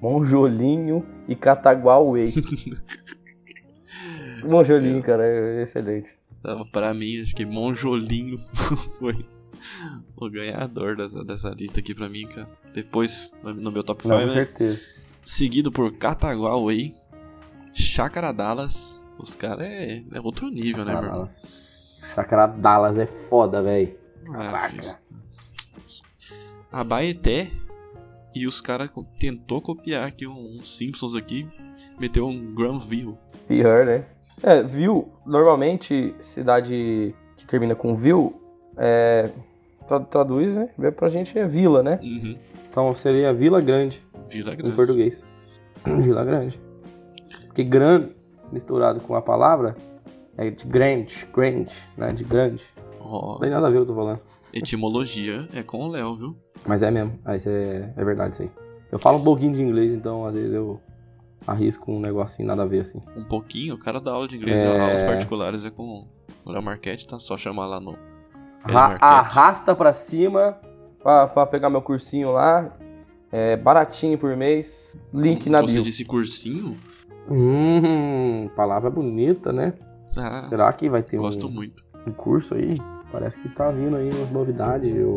Monjolinho 0.00 1.04
e 1.26 1.34
Cataguauê. 1.34 2.32
Monjolinho, 4.44 5.02
cara, 5.02 5.24
é 5.24 5.62
excelente. 5.62 6.10
Tava 6.42 6.64
pra 6.66 6.92
mim, 6.94 7.22
acho 7.22 7.34
que 7.34 7.44
Monjolinho 7.44 8.38
foi 8.98 9.26
o 10.16 10.30
ganhador 10.30 10.96
dessa, 10.96 11.24
dessa 11.24 11.50
lista 11.50 11.80
aqui 11.80 11.94
pra 11.94 12.08
mim, 12.08 12.26
cara. 12.26 12.48
Depois, 12.72 13.32
no 13.42 13.70
meu 13.72 13.82
top 13.82 14.02
5, 14.02 14.14
Não, 14.14 14.20
com 14.20 14.26
né? 14.28 14.32
certeza. 14.34 14.80
Seguido 15.24 15.72
por 15.72 15.92
Cataguauei, 15.96 16.94
Chácara 17.72 18.32
Dallas. 18.32 19.04
Os 19.18 19.34
caras 19.34 19.66
é, 19.66 20.04
é 20.12 20.20
outro 20.20 20.48
nível, 20.48 20.84
né, 20.84 20.92
meu 20.94 21.02
irmão? 21.04 21.28
Chácara 22.14 22.46
Dallas 22.46 22.98
é 22.98 23.06
foda, 23.06 23.62
velho. 23.62 23.96
Ah, 24.28 24.50
Caraca. 24.50 24.68
fiz. 24.68 24.98
Abaeté 26.70 27.48
e 28.34 28.46
os 28.46 28.60
caras 28.60 28.90
tentou 29.18 29.62
copiar 29.62 30.06
aqui 30.06 30.26
um, 30.26 30.58
um 30.58 30.62
Simpsons 30.62 31.14
aqui, 31.14 31.48
meteu 31.98 32.28
um 32.28 32.54
Granville. 32.54 33.16
Pior, 33.48 33.86
né? 33.86 34.04
É, 34.42 34.62
viu, 34.62 35.08
normalmente, 35.24 36.14
cidade 36.20 37.14
que 37.36 37.46
termina 37.46 37.74
com 37.74 37.96
viu, 37.96 38.38
é, 38.76 39.30
tra- 39.88 40.00
traduz, 40.00 40.56
né? 40.56 40.68
Vê 40.78 40.90
Pra 40.90 41.08
gente 41.08 41.38
é 41.38 41.46
vila, 41.46 41.82
né? 41.82 41.98
Uhum. 42.02 42.36
Então 42.70 42.94
seria 42.94 43.32
Vila 43.32 43.60
Grande. 43.60 44.02
Vila 44.28 44.52
em 44.52 44.56
Grande. 44.56 44.76
português. 44.76 45.24
Vila 45.84 46.24
Grande. 46.24 46.60
Porque 47.46 47.64
grande 47.64 48.14
misturado 48.52 49.00
com 49.00 49.14
a 49.14 49.22
palavra 49.22 49.74
é 50.36 50.50
de 50.50 50.66
grande, 50.66 51.26
grande, 51.34 51.72
né? 51.96 52.12
De 52.12 52.22
grande. 52.24 52.62
Ó, 53.00 53.32
Não 53.32 53.38
tem 53.38 53.50
nada 53.50 53.66
a 53.66 53.70
ver 53.70 53.78
o 53.78 53.84
que 53.86 53.90
eu 53.90 53.94
tô 53.94 54.00
falando. 54.00 54.20
etimologia 54.52 55.48
é 55.54 55.62
com 55.62 55.78
o 55.84 55.88
Léo, 55.88 56.14
viu? 56.14 56.36
Mas 56.66 56.82
é 56.82 56.90
mesmo. 56.90 57.18
Aí 57.24 57.38
é, 57.46 57.92
é 57.96 58.04
verdade 58.04 58.32
isso 58.34 58.42
aí. 58.42 58.50
Eu 58.92 58.98
falo 58.98 59.18
um 59.18 59.24
pouquinho 59.24 59.54
de 59.54 59.62
inglês, 59.62 59.92
então 59.94 60.26
às 60.26 60.34
vezes 60.34 60.52
eu 60.52 60.78
arrisco 61.46 61.92
um 61.92 62.00
negocinho 62.00 62.48
nada 62.48 62.62
a 62.62 62.66
ver 62.66 62.80
assim. 62.80 63.00
Um 63.16 63.24
pouquinho, 63.24 63.74
o 63.74 63.78
cara 63.78 64.00
dá 64.00 64.12
aula 64.12 64.26
de 64.28 64.36
inglês, 64.36 64.60
É. 64.60 64.80
aulas 64.80 65.02
particulares 65.04 65.64
é 65.64 65.70
com 65.70 66.06
o 66.44 66.50
Léo 66.52 66.62
Marquette, 66.62 67.06
tá 67.06 67.18
só 67.18 67.36
chamar 67.36 67.66
lá 67.66 67.80
no. 67.80 67.92
Ra- 68.62 68.72
Marquete. 68.72 69.04
arrasta 69.04 69.74
pra 69.74 69.92
cima 69.92 70.58
pra, 71.02 71.26
pra 71.28 71.46
pegar 71.46 71.70
meu 71.70 71.82
cursinho 71.82 72.32
lá. 72.32 72.72
É 73.32 73.56
baratinho 73.56 74.16
por 74.16 74.34
mês. 74.36 74.96
Link 75.12 75.50
na 75.50 75.60
Você 75.60 75.74
bio. 75.74 75.82
disse 75.82 76.04
cursinho? 76.04 76.76
Hum, 77.28 78.48
palavra 78.54 78.88
bonita, 78.88 79.52
né? 79.52 79.74
Ah, 80.16 80.46
Será 80.48 80.72
que 80.72 80.88
vai 80.88 81.02
ter 81.02 81.16
gosto 81.16 81.48
um, 81.48 81.50
muito. 81.50 81.84
um 82.06 82.12
curso 82.12 82.54
aí? 82.54 82.78
Parece 83.10 83.36
que 83.38 83.48
tá 83.48 83.68
vindo 83.70 83.96
aí 83.96 84.10
umas 84.10 84.30
novidades. 84.30 84.94
Eu... 84.94 85.16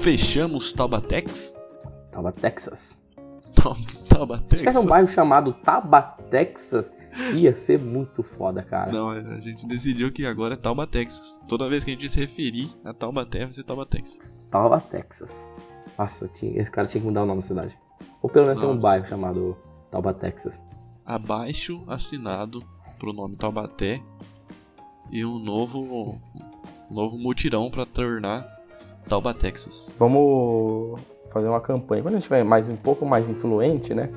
Fechamos 0.00 0.72
Taubatex? 0.72 1.54
Tava 2.18 2.32
Texas. 2.32 2.98
Taubatex? 4.08 4.50
Se 4.50 4.56
tivesse 4.56 4.78
um 4.78 4.84
bairro 4.86 5.08
chamado 5.08 5.52
Tabatexas, 5.52 6.90
ia 7.32 7.54
ser 7.54 7.78
muito 7.78 8.24
foda, 8.24 8.60
cara. 8.60 8.90
Não, 8.90 9.10
a 9.10 9.40
gente 9.40 9.64
decidiu 9.68 10.10
que 10.10 10.26
agora 10.26 10.54
é 10.54 10.56
Taubatex. 10.56 11.40
Toda 11.46 11.68
vez 11.68 11.84
que 11.84 11.92
a 11.92 11.94
gente 11.94 12.08
se 12.08 12.18
referir 12.18 12.70
a 12.84 12.92
Taubaté, 12.92 13.44
vai 13.44 13.52
ser 13.52 13.62
Taubatex. 13.62 14.18
Tabatexas. 14.50 15.46
Nossa, 15.96 16.26
tinha- 16.26 16.60
esse 16.60 16.68
cara 16.72 16.88
tinha 16.88 17.00
que 17.00 17.06
mudar 17.06 17.22
o 17.22 17.26
nome 17.26 17.40
da 17.40 17.46
cidade. 17.46 17.78
Ou 18.20 18.28
pelo 18.28 18.46
menos 18.46 18.60
tem 18.60 18.68
um 18.68 18.76
bairro 18.76 19.06
chamado 19.06 19.56
Taubatexas. 19.92 20.60
Abaixo 21.06 21.84
assinado 21.86 22.64
pro 22.98 23.12
nome 23.12 23.36
Taubaté 23.36 24.02
e 25.12 25.24
um 25.24 25.38
novo, 25.38 25.78
um 26.90 26.94
novo 26.94 27.16
mutirão 27.16 27.70
pra 27.70 27.86
tornar 27.86 28.44
Taubatexas. 29.08 29.92
Vamos 29.96 31.00
fazer 31.30 31.48
uma 31.48 31.60
campanha. 31.60 32.02
Quando 32.02 32.14
a 32.14 32.16
gente 32.16 32.24
tiver 32.24 32.44
mais, 32.44 32.68
um 32.68 32.76
pouco 32.76 33.06
mais 33.06 33.28
influente, 33.28 33.94
né? 33.94 34.08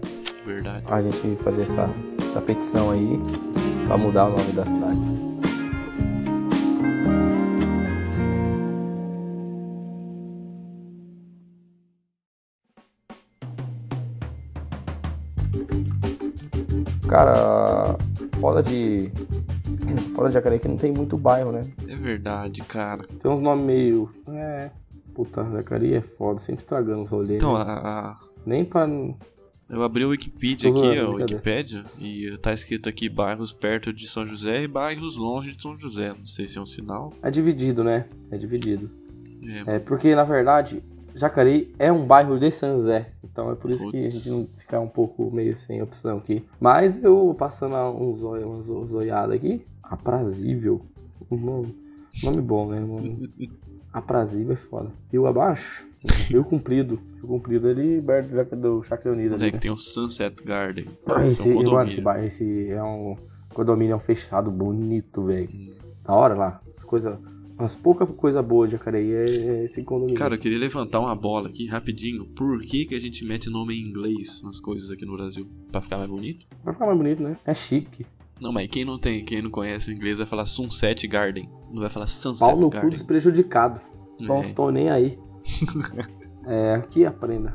Verdade. 0.46 0.84
A 0.90 1.02
gente 1.02 1.36
fazer 1.44 1.64
essa, 1.64 1.90
essa 2.30 2.42
petição 2.42 2.92
aí 2.92 3.20
pra 3.88 3.98
mudar 3.98 4.26
o 4.26 4.32
nome 4.32 4.52
da 4.54 4.66
cidade. 4.66 5.32
Cara, 17.08 17.98
foda 18.40 18.64
de. 18.64 19.12
Foda 20.16 20.30
de 20.30 20.34
Jacareí 20.36 20.60
que 20.60 20.68
não 20.70 20.78
tem 20.78 20.94
muito 20.94 21.18
bairro, 21.18 21.52
né? 21.52 21.68
É 21.90 21.96
verdade, 21.96 22.62
cara. 22.64 23.02
Tem 23.22 23.30
uns 23.30 23.42
nomes 23.42 23.66
meio. 23.66 24.10
É. 24.30 24.70
Puta, 25.14 25.44
Jacareí 25.52 25.94
é 25.96 26.02
foda, 26.02 26.40
sempre 26.40 26.62
estragando 26.62 27.04
os 27.04 27.10
rolês. 27.10 27.38
Então, 27.38 27.54
né? 27.54 27.64
a, 27.68 28.18
Nem 28.46 28.64
pra. 28.66 28.88
eu 29.70 29.84
abri 29.84 30.06
o 30.06 30.10
Wikipedia 30.10 30.72
Tô 30.72 30.78
aqui, 30.80 31.00
ó. 31.00 31.12
Wikipedia, 31.16 31.86
e 32.00 32.38
tá 32.38 32.54
escrito 32.54 32.88
aqui 32.90 33.10
bairros 33.10 33.52
perto 33.52 33.92
de 33.94 34.08
São 34.08 34.26
José 34.26 34.64
e 34.64 34.68
bairros 34.68 35.18
longe 35.18 35.54
de 35.56 35.62
São 35.62 35.78
José. 35.78 36.10
Não 36.18 36.26
sei 36.26 36.48
se 36.48 36.58
é 36.58 36.62
um 36.62 36.66
sinal. 36.66 37.12
É 37.22 37.30
dividido, 37.30 37.84
né? 37.84 38.06
É 38.30 38.38
dividido. 38.38 38.90
É, 39.66 39.76
É 39.76 39.80
porque, 39.80 40.16
na 40.16 40.24
verdade, 40.24 40.82
Jacareí 41.14 41.74
é 41.78 41.92
um 41.92 42.06
bairro 42.06 42.40
de 42.40 42.52
São 42.52 42.78
José. 42.78 43.12
Então 43.24 43.52
é 43.52 43.56
por 43.56 43.70
isso 43.72 43.90
que 43.92 43.98
a 43.98 44.02
Putz. 44.04 44.14
gente 44.16 44.30
não 44.30 44.48
fica 44.58 44.80
um 44.80 44.88
pouco 44.88 45.30
meio 45.32 45.58
sem 45.58 45.82
opção 45.82 46.18
aqui. 46.18 46.44
Mas 46.60 47.02
eu 47.04 47.36
passando 47.38 47.76
uns 47.76 48.20
zoi- 48.20 48.44
umas 48.44 48.66
zoiadas 48.68 49.36
aqui. 49.36 49.66
Aprazível. 49.84 50.82
Um 51.30 51.38
nome, 51.38 51.76
nome 52.24 52.42
bom, 52.42 52.70
né? 52.70 52.80
Nome- 52.80 53.30
Aprazível 53.94 54.54
é 54.54 54.58
foda. 54.58 54.92
Rio 55.12 55.26
abaixo. 55.28 55.86
Rio 56.30 56.44
comprido. 56.44 57.00
Rio 57.16 57.28
comprido 57.28 57.68
ali, 57.68 58.02
perto 58.02 58.30
do 58.30 58.36
Jaca- 58.36 58.56
do 58.56 58.84
Chacra 58.84 59.12
Unida. 59.12 59.30
Ali, 59.36 59.38
moleque, 59.38 59.58
né? 59.58 59.62
tem 59.62 59.72
o 59.72 59.78
Sunset 59.78 60.44
Garden. 60.44 60.86
Ah, 61.06 61.26
Esse 61.28 61.50
é 61.52 61.54
um 61.56 61.64
mano, 61.72 61.90
esse, 61.90 62.02
bairro, 62.02 62.26
esse 62.26 62.70
é 62.72 62.82
um 62.84 63.16
condomínio 63.54 64.00
fechado, 64.00 64.50
bonito, 64.50 65.26
velho. 65.26 65.50
Hum. 65.54 65.76
Da 66.04 66.14
hora 66.16 66.34
lá. 66.34 66.62
As 66.76 66.84
coisas. 66.84 67.18
Umas 67.60 67.76
poucas 67.76 68.10
coisa 68.10 68.42
boa 68.42 68.66
de 68.66 68.72
Jacareí 68.72 69.12
é, 69.12 69.26
é 69.26 69.64
esse 69.66 69.84
condomínio. 69.84 70.16
Cara, 70.18 70.34
eu 70.34 70.40
queria 70.40 70.58
levantar 70.58 71.00
uma 71.00 71.14
bola 71.16 71.48
aqui 71.48 71.68
rapidinho. 71.68 72.26
Por 72.26 72.60
que, 72.62 72.86
que 72.86 72.96
a 72.96 73.00
gente 73.00 73.24
mete 73.24 73.52
nome 73.52 73.76
em 73.80 73.88
inglês 73.88 74.42
nas 74.42 74.60
coisas 74.60 74.90
aqui 74.90 75.06
no 75.06 75.16
Brasil? 75.16 75.48
Pra 75.72 75.80
ficar 75.80 75.98
mais 76.00 76.10
bonito? 76.10 76.48
Vai 76.64 76.74
ficar 76.74 76.88
mais 76.88 76.98
bonito, 76.98 77.22
né? 77.22 77.38
É 77.46 77.54
chique. 77.54 78.04
Não, 78.42 78.52
mas 78.52 78.68
quem 78.68 78.84
não 78.84 78.98
tem, 78.98 79.24
quem 79.24 79.42
não 79.42 79.52
conhece 79.52 79.90
o 79.90 79.94
inglês 79.94 80.18
vai 80.18 80.26
falar 80.26 80.46
Sunset 80.48 81.08
Garden. 81.08 81.48
Não 81.72 81.80
vai 81.80 81.90
falar 81.92 82.08
Sunset 82.08 82.40
Pau 82.40 82.58
no 82.58 82.64
cu 82.64 82.70
Garden. 82.72 82.90
dos 82.90 83.04
prejudicados. 83.04 83.82
Não 84.20 84.38
É, 84.38 84.42
estou 84.42 84.72
nem 84.72 84.90
aí. 84.90 85.20
é, 86.48 86.74
aqui 86.74 87.06
aprenda. 87.06 87.54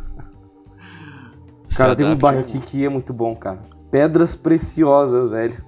Cara, 1.77 1.95
tem 1.97 2.07
um 2.07 2.17
bairro 2.17 2.41
aqui 2.41 2.59
que 2.61 2.85
é 2.85 2.89
muito 2.89 3.13
bom, 3.13 3.35
cara. 3.35 3.63
Pedras 3.91 4.35
Preciosas, 4.37 5.29
velho. 5.29 5.63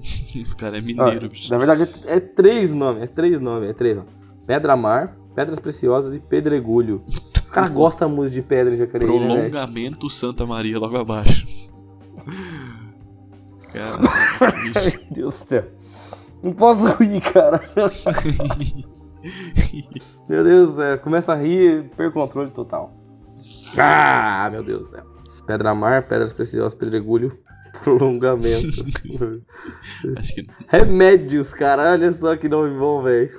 Esse 0.34 0.56
cara 0.56 0.78
é 0.78 0.80
Ó, 0.80 0.84
mineiro, 0.84 1.28
bicho. 1.28 1.50
na 1.50 1.58
verdade, 1.58 1.82
é, 2.06 2.16
é 2.16 2.20
três 2.20 2.72
nomes. 2.72 3.02
É 3.02 3.06
três 3.06 3.40
nomes. 3.40 3.68
É 3.68 3.72
três, 3.74 3.98
ó. 3.98 4.02
Pedra 4.46 4.76
Mar, 4.76 5.16
Pedras 5.34 5.58
Preciosas 5.60 6.16
e 6.16 6.18
Pedregulho. 6.18 7.02
Os 7.44 7.50
caras 7.50 7.70
gostam 7.72 8.08
muito 8.08 8.32
de 8.32 8.40
pedra 8.42 8.74
em 8.74 8.78
Jacareí, 8.78 9.06
né? 9.08 9.14
Prolongamento 9.16 10.08
Santa 10.10 10.44
Maria 10.46 10.78
logo 10.78 10.96
abaixo. 10.96 11.46
Cara. 13.72 13.98
Meu 13.98 15.06
Deus 15.10 15.38
do 15.38 15.44
céu. 15.44 15.64
Não 16.42 16.52
posso 16.52 16.90
rir, 17.02 17.20
cara. 17.20 17.60
Meu 20.28 20.44
Deus 20.44 20.70
do 20.70 20.76
céu. 20.76 20.98
Começa 20.98 21.32
a 21.32 21.36
rir 21.36 21.78
e 21.78 21.82
perco 21.96 22.18
o 22.18 22.22
controle 22.22 22.50
total. 22.50 22.92
Ah, 23.78 24.48
meu 24.52 24.62
Deus 24.62 24.82
do 24.82 24.88
céu. 24.88 25.04
Pedra 25.46 25.74
Mar, 25.74 26.02
Pedras 26.04 26.32
Preciosas, 26.32 26.74
Pedregulho, 26.74 27.36
Prolongamento. 27.82 28.84
Que 30.02 30.46
Remédios, 30.68 31.52
cara. 31.54 31.92
Olha 31.92 32.12
só 32.12 32.36
que 32.36 32.48
nome 32.48 32.76
bom, 32.78 33.02
velho. 33.02 33.30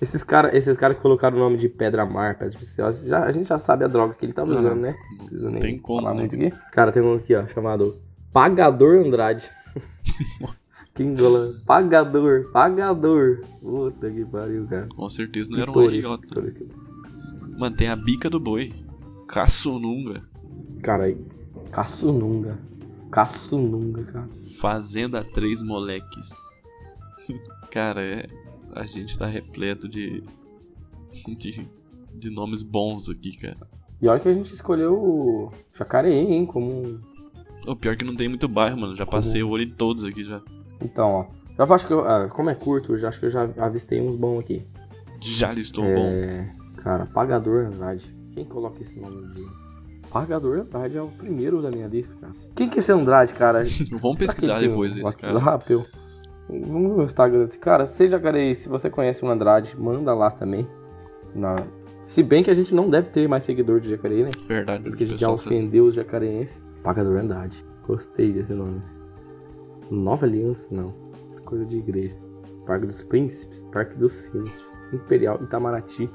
Esses 0.00 0.24
caras 0.24 0.52
esses 0.54 0.76
cara 0.76 0.94
que 0.94 1.00
colocaram 1.00 1.36
o 1.36 1.40
nome 1.40 1.56
de 1.56 1.68
Pedra 1.68 2.04
Mar, 2.04 2.34
Pedras 2.34 2.56
Preciosas, 2.56 3.04
já, 3.04 3.22
a 3.22 3.30
gente 3.30 3.48
já 3.48 3.58
sabe 3.58 3.84
a 3.84 3.88
droga 3.88 4.14
que 4.14 4.26
ele 4.26 4.32
tá 4.32 4.42
usando, 4.42 4.74
né? 4.74 4.96
Não 5.18 5.26
precisa 5.26 5.48
nem 5.48 5.60
tem 5.60 5.78
como, 5.78 6.00
falar 6.00 6.14
né? 6.14 6.20
muito 6.20 6.34
aqui. 6.34 6.52
Cara, 6.72 6.90
tem 6.90 7.02
um 7.02 7.14
aqui, 7.14 7.34
ó, 7.34 7.46
chamado 7.46 8.01
Pagador 8.32 9.04
Andrade. 9.04 9.50
que 10.94 11.02
engola. 11.02 11.52
Pagador, 11.66 12.50
pagador. 12.52 13.44
Puta 13.60 14.10
que 14.10 14.24
pariu, 14.24 14.66
cara. 14.66 14.88
Com 14.88 15.10
certeza 15.10 15.50
não 15.50 15.60
era 15.60 15.70
um 15.70 15.78
agiota. 15.78 16.40
Vitória. 16.40 16.66
Mantém 17.58 17.88
a 17.88 17.96
bica 17.96 18.30
do 18.30 18.40
boi. 18.40 18.72
Caçununga. 19.28 20.22
Cara, 20.82 21.04
aí. 21.04 21.18
Caçununga. 21.70 22.58
Caçununga, 23.10 24.04
cara. 24.04 24.28
Fazenda 24.58 25.22
Três 25.22 25.62
Moleques. 25.62 26.62
Cara, 27.70 28.02
é, 28.02 28.26
a 28.74 28.84
gente 28.84 29.18
tá 29.18 29.26
repleto 29.26 29.88
de, 29.88 30.22
de. 31.38 31.68
de 32.14 32.30
nomes 32.30 32.62
bons 32.62 33.08
aqui, 33.08 33.36
cara. 33.36 33.66
E 34.00 34.08
olha 34.08 34.20
que 34.20 34.28
a 34.28 34.34
gente 34.34 34.52
escolheu 34.52 34.94
o 34.94 35.52
Jacareí, 35.72 36.12
hein, 36.12 36.44
como 36.44 37.00
um 37.66 37.72
O 37.72 37.76
pior 37.76 37.92
é 37.92 37.96
que 37.96 38.04
não 38.04 38.16
tem 38.16 38.28
muito 38.28 38.48
bairro, 38.48 38.78
mano. 38.78 38.94
Já 38.96 39.06
passei 39.06 39.42
o 39.42 39.48
olho 39.50 39.64
em 39.64 39.70
todos 39.70 40.04
aqui 40.04 40.24
já. 40.24 40.40
Então, 40.80 41.10
ó. 41.10 41.26
Já 41.56 41.74
acho 41.74 41.86
que 41.86 41.92
eu, 41.92 42.00
ah, 42.08 42.28
como 42.28 42.50
é 42.50 42.54
curto, 42.54 42.94
eu 42.94 42.98
já 42.98 43.08
acho 43.08 43.20
que 43.20 43.26
eu 43.26 43.30
já 43.30 43.48
avistei 43.58 44.00
uns 44.00 44.16
bons 44.16 44.40
aqui. 44.40 44.64
Já 45.20 45.52
listou 45.52 45.84
bom. 45.84 45.90
É, 46.08 46.50
cara, 46.76 47.06
Pagador 47.06 47.66
Andrade. 47.66 48.14
Quem 48.32 48.44
coloca 48.44 48.80
esse 48.80 48.98
nome 48.98 49.28
de 49.34 49.44
Pagador 50.10 50.60
Andrade 50.60 50.96
é 50.96 51.02
o 51.02 51.08
primeiro 51.08 51.60
da 51.62 51.70
minha 51.70 51.86
lista, 51.86 52.16
cara. 52.20 52.32
Quem 52.54 52.68
que 52.68 52.78
é 52.78 52.80
esse 52.80 52.90
Andrade, 52.90 53.34
cara? 53.34 53.62
Vamos 54.00 54.18
pesquisar 54.18 54.60
depois 54.60 54.96
um 54.96 55.00
esse 55.02 55.16
cara. 55.16 55.34
WhatsApp, 55.34 55.72
eu- 55.72 55.86
Vamos 56.48 56.96
no 56.96 57.04
Instagram 57.04 57.44
desse 57.44 57.58
cara. 57.58 57.86
Seja, 57.86 58.18
cara, 58.18 58.36
aí, 58.36 58.54
se 58.54 58.68
você 58.68 58.90
conhece 58.90 59.24
o 59.24 59.28
Andrade, 59.28 59.74
manda 59.78 60.12
lá 60.12 60.30
também. 60.30 60.66
Na... 61.34 61.56
Se 62.06 62.22
bem 62.22 62.42
que 62.42 62.50
a 62.50 62.54
gente 62.54 62.74
não 62.74 62.90
deve 62.90 63.08
ter 63.08 63.26
mais 63.28 63.44
seguidor 63.44 63.80
de 63.80 63.88
Jacareí, 63.88 64.24
né? 64.24 64.30
Verdade, 64.46 64.82
Porque 64.82 65.04
a 65.04 65.06
gente 65.06 65.20
já 65.20 65.30
ofendeu 65.30 65.86
os 65.86 65.94
jacareenses. 65.94 66.60
Pagador 66.82 67.16
Andrade. 67.18 67.64
Gostei 67.86 68.32
desse 68.32 68.52
nome. 68.54 68.80
Nova 69.90 70.26
Aliança, 70.26 70.68
não. 70.74 70.92
Coisa 71.44 71.64
de 71.66 71.78
igreja. 71.78 72.16
Parque 72.66 72.86
dos 72.86 73.02
Príncipes, 73.02 73.62
Parque 73.72 73.96
dos 73.96 74.12
Sinos, 74.12 74.72
Imperial 74.92 75.38
Itamaraty. 75.42 76.08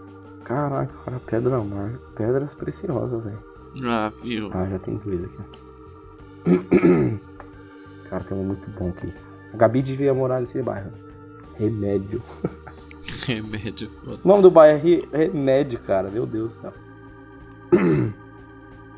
Caraca, 0.46 0.94
cara, 1.04 1.20
Pedra 1.20 1.62
Mar. 1.62 1.92
Pedras 2.16 2.56
preciosas, 2.56 3.26
velho. 3.26 3.40
Ah, 3.86 4.10
filho. 4.12 4.50
Ah, 4.54 4.66
já 4.66 4.80
tem 4.80 4.96
dois 4.98 5.24
aqui. 5.24 5.38
Cara, 8.10 8.24
tem 8.24 8.38
um 8.38 8.44
muito 8.46 8.70
bom 8.72 8.88
aqui. 8.90 9.14
A 9.54 9.58
Gabi 9.58 9.82
devia 9.82 10.14
morar 10.14 10.40
nesse 10.40 10.62
bairro. 10.62 10.92
Remédio. 11.56 12.24
Remédio. 13.28 13.92
O 14.24 14.26
nome 14.28 14.42
do 14.42 14.50
bairro 14.50 14.78
é 14.78 14.82
Re- 14.82 15.08
Remédio, 15.12 15.80
cara. 15.80 16.10
Meu 16.10 16.26
Deus 16.26 16.56
do 16.58 16.62
céu. 16.62 16.74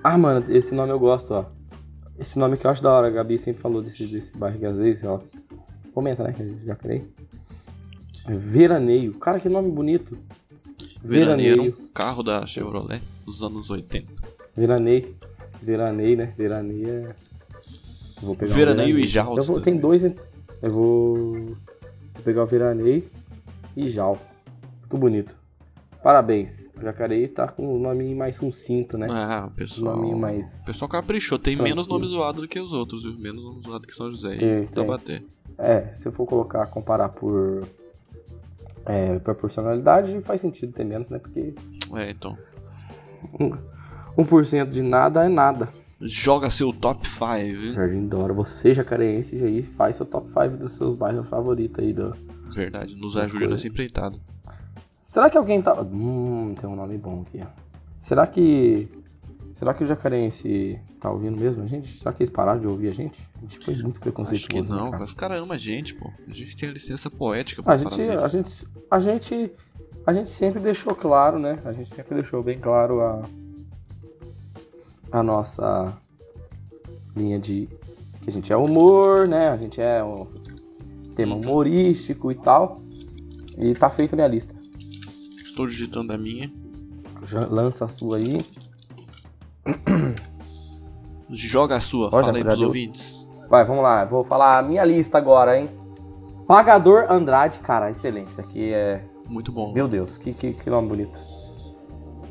Ah, 0.02 0.18
mano, 0.18 0.46
esse 0.48 0.74
nome 0.74 0.94
eu 0.94 1.00
gosto, 1.00 1.34
ó. 1.34 1.46
Esse 2.20 2.38
nome 2.38 2.58
que 2.58 2.66
eu 2.66 2.72
acho 2.72 2.84
da 2.84 2.92
hora. 2.92 3.08
A 3.08 3.10
Gabi 3.10 3.38
sempre 3.38 3.62
falou 3.62 3.82
desse, 3.82 4.06
desse 4.06 4.36
bairro 4.38 4.60
que 4.60 4.66
às 4.66 4.78
vezes 4.78 5.04
ela 5.04 5.24
comenta, 5.94 6.24
né? 6.24 6.34
Que 6.34 6.42
eu 6.42 6.60
já 6.66 6.76
criei. 6.76 7.08
É 8.28 8.36
Veraneio. 8.36 9.14
Cara, 9.16 9.40
que 9.40 9.48
nome 9.48 9.72
bonito. 9.72 10.18
Veraneio 11.02 11.54
era 11.54 11.62
um 11.62 11.88
carro 11.94 12.22
da 12.22 12.46
Chevrolet 12.46 13.02
dos 13.26 13.42
anos 13.42 13.70
80. 13.70 14.12
Veraneio. 14.56 15.16
Veraneio, 15.62 16.18
né? 16.18 16.34
Veraneio 16.38 16.90
é. 16.90 17.16
Vou 18.22 18.36
pegar 18.36 18.52
o 18.52 18.56
Veraneio 18.56 19.00
e 19.00 19.16
Eu 19.16 19.44
vou, 19.44 19.62
tem 19.62 19.78
dois? 19.78 20.04
Eu 20.04 20.72
vou. 20.72 21.26
Vou 21.26 22.24
pegar 22.24 22.44
o 22.44 22.46
Veraneio 22.46 23.04
e 23.78 23.90
Jal. 23.90 24.20
Muito 24.82 24.98
bonito. 24.98 25.38
Parabéns. 26.04 26.72
O 26.78 26.82
Jacareí 26.82 27.28
tá 27.28 27.48
com 27.48 27.76
um 27.76 27.80
nome 27.80 28.16
mais 28.16 28.38
sucinto, 28.38 28.98
né? 28.98 29.08
Ah, 29.10 29.44
o 29.46 29.48
Um 29.48 29.56
pessoal. 29.56 29.98
nome 29.98 30.16
mais. 30.16 30.62
O 30.62 30.66
pessoal 30.66 30.88
caprichou. 30.88 31.38
Tem 31.38 31.56
Tranquilo. 31.56 31.76
menos 31.76 31.88
nomes 31.88 32.10
zoados 32.10 32.42
do 32.42 32.48
que 32.48 32.60
os 32.60 32.72
outros, 32.72 33.04
viu? 33.04 33.18
Menos 33.20 33.44
nomes 33.44 33.66
zoados 33.66 33.86
que 33.86 33.94
São 33.96 34.10
José 34.10 34.36
Tem, 34.38 34.64
e 34.64 34.68
Taubaté. 34.68 35.22
É, 35.58 35.94
se 35.94 36.08
eu 36.08 36.12
for 36.14 36.26
colocar, 36.26 36.66
comparar 36.68 37.10
por. 37.10 37.64
É, 38.86 39.20
proporcionalidade, 39.20 40.20
faz 40.22 40.40
sentido 40.42 40.72
ter 40.72 40.84
menos, 40.86 41.10
né? 41.10 41.20
Porque 41.20 41.54
É, 41.96 42.10
então. 42.10 42.38
1% 44.18 44.70
de 44.72 44.82
nada 44.82 45.26
é 45.26 45.30
nada. 45.30 45.70
Joga 46.02 46.50
seu 46.50 46.72
top 46.72 47.06
5, 47.08 47.26
hein? 47.28 47.74
Jardim 47.74 48.08
Dora, 48.08 48.34
você 48.34 48.74
jacareense, 48.74 49.36
aí 49.44 49.62
faz 49.64 49.98
seu 49.98 50.06
top 50.06 50.28
5 50.30 50.56
dos 50.58 50.72
seus 50.72 50.98
bairros 50.98 51.28
favoritos 51.28 51.84
aí. 51.84 51.92
Do... 51.92 52.16
Verdade, 52.50 52.96
nos 52.96 53.14
coisas. 53.16 53.50
nessa 53.50 53.68
empreitada. 53.68 54.18
Será 55.10 55.28
que 55.28 55.36
alguém 55.40 55.60
tá. 55.60 55.74
Hum, 55.82 56.54
tem 56.54 56.70
um 56.70 56.76
nome 56.76 56.96
bom 56.96 57.24
aqui, 57.26 57.42
ó. 57.42 57.48
Será 58.00 58.28
que. 58.28 58.88
Será 59.56 59.74
que 59.74 59.84
o 59.84 59.88
jacareense 59.88 60.80
tá 61.02 61.10
ouvindo 61.10 61.36
mesmo 61.36 61.64
a 61.64 61.66
gente? 61.66 61.98
Será 61.98 62.14
que 62.14 62.22
eles 62.22 62.30
pararam 62.30 62.60
de 62.60 62.68
ouvir 62.68 62.90
a 62.90 62.94
gente? 62.94 63.20
A 63.36 63.42
gente 63.42 63.58
foi 63.66 63.76
muito 63.78 64.00
preconceituoso. 64.00 64.46
Acho 64.46 64.48
que 64.48 64.62
né, 64.62 64.70
não, 64.70 64.92
cara? 64.92 65.04
Os 65.04 65.16
caras 65.16 65.40
amam 65.40 65.56
a 65.56 65.58
gente, 65.58 65.96
pô. 65.96 66.12
A 66.28 66.32
gente 66.32 66.56
tem 66.56 66.70
a 66.70 66.74
licença 66.74 67.10
poética 67.10 67.64
pra 67.64 67.74
A 67.74 67.78
falar 67.80 67.90
gente, 67.90 68.06
deles. 68.08 68.24
a 68.24 68.28
gente, 68.28 68.68
a 68.92 69.00
gente, 69.00 69.52
a 70.06 70.14
gente 70.14 70.30
sempre 70.30 70.60
deixou 70.60 70.94
claro, 70.94 71.40
né? 71.40 71.58
A 71.66 71.74
gente 71.74 71.92
sempre 71.92 72.14
deixou 72.14 72.44
bem 72.44 72.60
claro 72.60 73.02
a, 73.02 73.24
a 75.12 75.24
nossa 75.24 75.92
linha 77.18 77.40
de 77.40 77.68
que 78.22 78.30
a 78.30 78.32
gente 78.32 78.54
é 78.54 78.56
humor, 78.56 79.28
né? 79.28 79.50
A 79.50 79.58
gente 79.58 79.82
é 79.82 80.04
um 80.04 80.28
tema 81.16 81.36
humorístico 81.36 82.32
e 82.32 82.36
tal. 82.36 82.80
E 83.58 83.74
tá 83.74 83.90
feita 83.90 84.14
a 84.14 84.18
minha 84.18 84.28
lista. 84.28 84.59
Estou 85.60 85.68
digitando 85.68 86.14
a 86.14 86.18
minha. 86.18 86.50
Já 87.26 87.46
lança 87.46 87.84
a 87.84 87.88
sua 87.90 88.16
aí. 88.16 88.46
Joga 91.30 91.76
a 91.76 91.80
sua, 91.82 92.08
Ó, 92.08 92.12
fala 92.24 92.38
aí 92.38 92.44
pros 92.46 92.58
deu. 92.58 92.68
ouvintes. 92.68 93.28
Vai, 93.50 93.66
vamos 93.66 93.84
lá. 93.84 94.06
Vou 94.06 94.24
falar 94.24 94.58
a 94.58 94.62
minha 94.62 94.86
lista 94.86 95.18
agora, 95.18 95.60
hein? 95.60 95.70
Pagador 96.48 97.08
Andrade, 97.10 97.60
cara, 97.60 97.92
excelente. 97.92 98.30
Isso 98.32 98.40
aqui 98.40 98.72
é 98.72 99.04
Muito 99.28 99.52
bom. 99.52 99.74
Meu 99.74 99.90
Deus, 99.90 100.18
que, 100.18 100.34
que, 100.34 100.54
que 100.54 100.70
nome 100.70 100.88
bonito. 100.88 101.22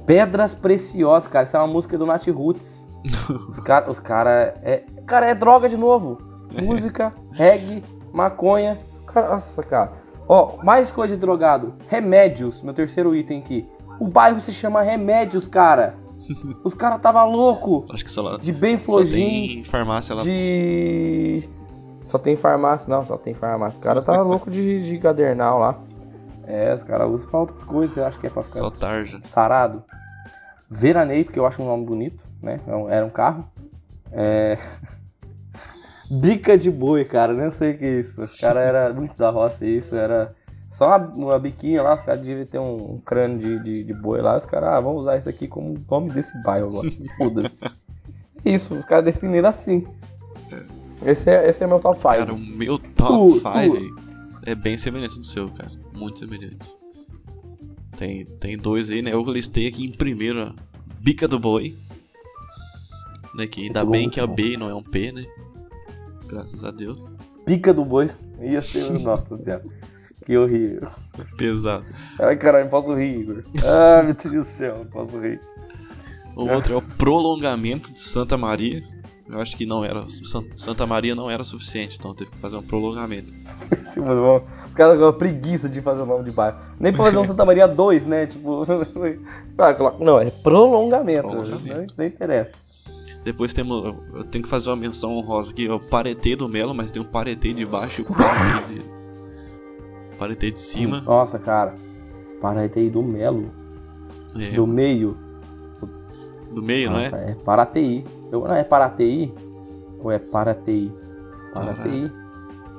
Pedras 0.07 0.55
Preciosas, 0.55 1.29
cara. 1.29 1.45
Isso 1.45 1.55
é 1.55 1.61
uma 1.61 1.67
música 1.67 1.99
do 1.99 2.07
Nat 2.07 2.27
Roots. 2.29 2.87
Os 3.51 3.61
caras. 3.61 3.91
Os 3.91 3.99
cara 3.99 4.55
é. 4.63 4.85
Cara, 5.05 5.27
é 5.27 5.35
droga 5.35 5.69
de 5.69 5.77
novo. 5.77 6.17
Música, 6.63 7.13
reggae, 7.33 7.85
maconha. 8.11 8.79
Cara, 9.05 9.33
nossa, 9.33 9.63
cara. 9.63 9.93
Ó, 10.29 10.59
mais 10.63 10.93
coisa 10.93 11.15
de 11.15 11.21
drogado. 11.21 11.75
Remédios, 11.89 12.63
meu 12.63 12.75
terceiro 12.75 13.15
item 13.17 13.39
aqui. 13.39 13.67
O 13.99 14.07
bairro 14.07 14.41
se 14.41 14.53
chama 14.53 14.83
Remédios, 14.83 15.49
cara. 15.49 15.95
Os 16.63 16.75
caras 16.75 17.01
tava 17.01 17.25
louco. 17.25 17.87
Acho 17.91 18.05
que 18.05 18.11
só, 18.11 18.23
lá, 18.23 18.37
De 18.37 18.53
bem 18.53 18.77
só 18.77 18.85
flojinho. 18.85 19.55
tem 19.55 19.65
farmácia 19.65 20.15
lá. 20.15 20.23
De. 20.23 21.49
Só 22.05 22.19
tem 22.19 22.37
farmácia, 22.37 22.89
não, 22.89 23.03
só 23.05 23.17
tem 23.17 23.35
farmácia. 23.35 23.79
O 23.79 23.83
cara 23.83 24.03
tá 24.03 24.21
louco 24.23 24.51
de, 24.51 24.83
de 24.83 24.99
cadernal 24.99 25.59
lá. 25.59 25.79
É, 26.47 26.73
os 26.73 26.83
caras 26.83 27.11
usam 27.11 27.29
pra 27.29 27.41
outras 27.41 27.63
coisas, 27.63 27.99
acho 27.99 28.19
que 28.19 28.27
é 28.27 28.31
pra 28.31 28.43
ficar 28.43 28.57
Só 28.59 28.71
tarja. 28.71 29.21
sarado. 29.27 29.83
Veranei, 30.71 31.25
porque 31.25 31.39
eu 31.39 31.47
acho 31.47 31.63
um 31.63 31.67
nome 31.67 31.85
bonito, 31.85 32.23
né? 32.43 32.61
É 32.67 32.97
Era 32.97 33.05
um 33.07 33.11
carro. 33.11 33.45
É... 34.13 34.59
Bica 36.11 36.57
de 36.57 36.71
boi, 36.71 37.05
cara, 37.05 37.33
nem 37.35 37.51
sei 37.51 37.73
o 37.73 37.79
que 37.79 37.85
é 37.85 38.01
isso. 38.01 38.23
O 38.23 38.39
cara 38.41 38.61
era 38.61 38.93
muito 38.93 39.17
da 39.19 39.31
roça, 39.31 39.67
isso 39.67 39.95
era 39.95 40.35
só 40.71 40.89
uma, 40.89 40.99
uma 40.99 41.39
biquinha 41.39 41.83
lá, 41.83 41.95
os 41.95 42.01
caras 42.01 42.21
deviam 42.21 42.47
ter 42.47 42.59
um 42.59 43.01
crânio 43.05 43.39
de, 43.39 43.65
de, 43.65 43.85
de 43.85 43.95
boi 43.95 44.21
lá, 44.21 44.37
os 44.37 44.47
caras, 44.47 44.71
ah, 44.71 44.81
vamos 44.81 45.03
usar 45.03 45.17
isso 45.19 45.29
aqui 45.29 45.47
como 45.47 45.79
nome 45.91 46.11
desse 46.11 46.41
bairro 46.43 46.69
agora. 46.69 46.91
Foda-se. 47.17 47.65
Isso, 48.45 48.75
os 48.75 48.85
caras 48.85 49.05
definiram 49.05 49.49
assim. 49.49 49.87
Esse 51.05 51.31
é, 51.31 51.49
esse 51.49 51.63
é 51.63 51.67
meu 51.67 51.81
top 51.81 51.97
5. 51.97 52.09
Cara, 52.09 52.35
o 52.35 52.39
meu 52.39 52.79
top 52.79 53.41
Tu, 53.41 53.41
5 53.41 54.09
é 54.47 54.55
bem 54.55 54.77
semelhante 54.77 55.19
do 55.19 55.27
seu, 55.27 55.49
cara. 55.51 55.71
Muito 55.95 56.19
semelhante. 56.19 56.57
Tem, 57.97 58.25
tem 58.25 58.57
dois 58.57 58.91
aí, 58.91 59.03
né? 59.03 59.13
Eu 59.13 59.23
listei 59.25 59.67
aqui 59.67 59.85
em 59.85 59.93
primeiro 59.93 60.43
a 60.43 60.55
Bica 61.01 61.29
do 61.29 61.39
Boi. 61.39 61.77
Né? 63.35 63.47
Que 63.47 63.63
ainda 63.63 63.85
bem 63.85 64.09
que 64.09 64.21
é 64.21 64.27
muito 64.27 64.37
B 64.37 64.53
e 64.53 64.57
não 64.57 64.69
é 64.69 64.75
um 64.75 64.83
P, 64.83 65.13
né? 65.13 65.25
Graças 66.29 66.65
a 66.65 66.71
Deus. 66.71 67.17
Bica 67.47 67.73
do 67.73 67.85
boi. 67.85 68.11
Ia 68.41 68.61
ser, 68.61 68.91
nossa 69.01 69.37
senhora. 69.37 69.65
Que 70.25 70.37
horrível. 70.37 70.89
Pesado. 71.39 71.85
Ai, 72.21 72.37
caralho, 72.37 72.65
não 72.65 72.71
posso 72.71 72.95
rir, 72.95 73.21
Igor. 73.21 73.45
Ah, 73.65 74.03
meu 74.03 74.15
Deus 74.15 74.35
do 74.35 74.45
céu, 74.45 74.79
não 74.79 74.87
posso 74.87 75.19
rir. 75.19 75.41
O 76.37 76.47
outro 76.49 76.75
é 76.75 76.77
o 76.77 76.83
prolongamento 76.83 77.93
de 77.93 78.01
Santa 78.01 78.37
Maria. 78.37 78.83
Eu 79.29 79.41
acho 79.41 79.57
que 79.57 79.67
não 79.67 79.85
era. 79.85 80.07
San- 80.09 80.45
Santa 80.57 80.87
Maria 80.87 81.15
não 81.15 81.31
era 81.31 81.45
suficiente, 81.45 81.97
então 81.99 82.15
teve 82.15 82.31
que 82.31 82.39
fazer 82.39 82.57
um 82.57 82.63
prolongamento. 82.63 83.33
Mano, 83.97 84.23
vão- 84.23 84.45
Os 84.69 84.75
caras 84.75 84.99
com 84.99 85.13
preguiça 85.13 85.69
de 85.69 85.81
fazer 85.83 86.03
o 86.03 86.07
nome 86.07 86.25
de 86.25 86.31
bairro. 86.31 86.59
Nem 86.79 86.93
pra 86.93 87.05
fazer 87.05 87.19
um 87.19 87.25
Santa 87.25 87.45
Maria 87.45 87.67
2, 87.67 88.07
né? 88.07 88.27
Tipo. 88.27 88.65
ah, 89.59 89.97
Não, 90.01 90.21
é 90.21 90.31
prolongamento. 90.31 91.29
Prolongamento. 91.29 91.69
Não, 91.77 91.87
não 91.99 92.05
interessa. 92.05 92.53
Depois 93.25 93.53
temos. 93.53 93.95
Eu 94.15 94.25
tenho 94.25 94.43
que 94.45 94.49
fazer 94.49 94.71
uma 94.71 94.77
menção 94.77 95.11
honrosa 95.17 95.51
aqui, 95.51 95.67
é 95.67 95.73
o 95.73 95.81
paretê 95.81 96.35
do 96.37 96.49
Melo, 96.49 96.75
mas 96.75 96.91
tem 96.91 97.01
um 97.03 97.05
paretê 97.05 97.53
de 97.53 97.65
baixo 97.67 98.01
e 98.01 98.05
o 98.05 98.07
paretê 98.15 98.75
de. 98.75 98.83
Paretê 100.19 100.51
de 100.51 100.59
cima. 100.59 101.01
Nossa, 101.03 101.39
cara. 101.39 101.75
Paratei 102.41 102.89
do 102.91 103.03
Melo. 103.03 103.51
É, 104.37 104.51
Do 104.51 104.67
meio. 104.67 105.17
do 106.53 106.63
meio, 106.63 106.91
não 106.91 107.01
Nossa, 107.03 107.17
é? 107.17 107.31
é 107.31 107.35
Paraty. 107.35 108.05
Eu, 108.31 108.41
não, 108.41 108.55
é 108.55 108.63
Paraty? 108.65 109.33
Ou 109.99 110.13
é 110.13 110.19
Paraty? 110.19 110.93
Paraty. 111.53 112.11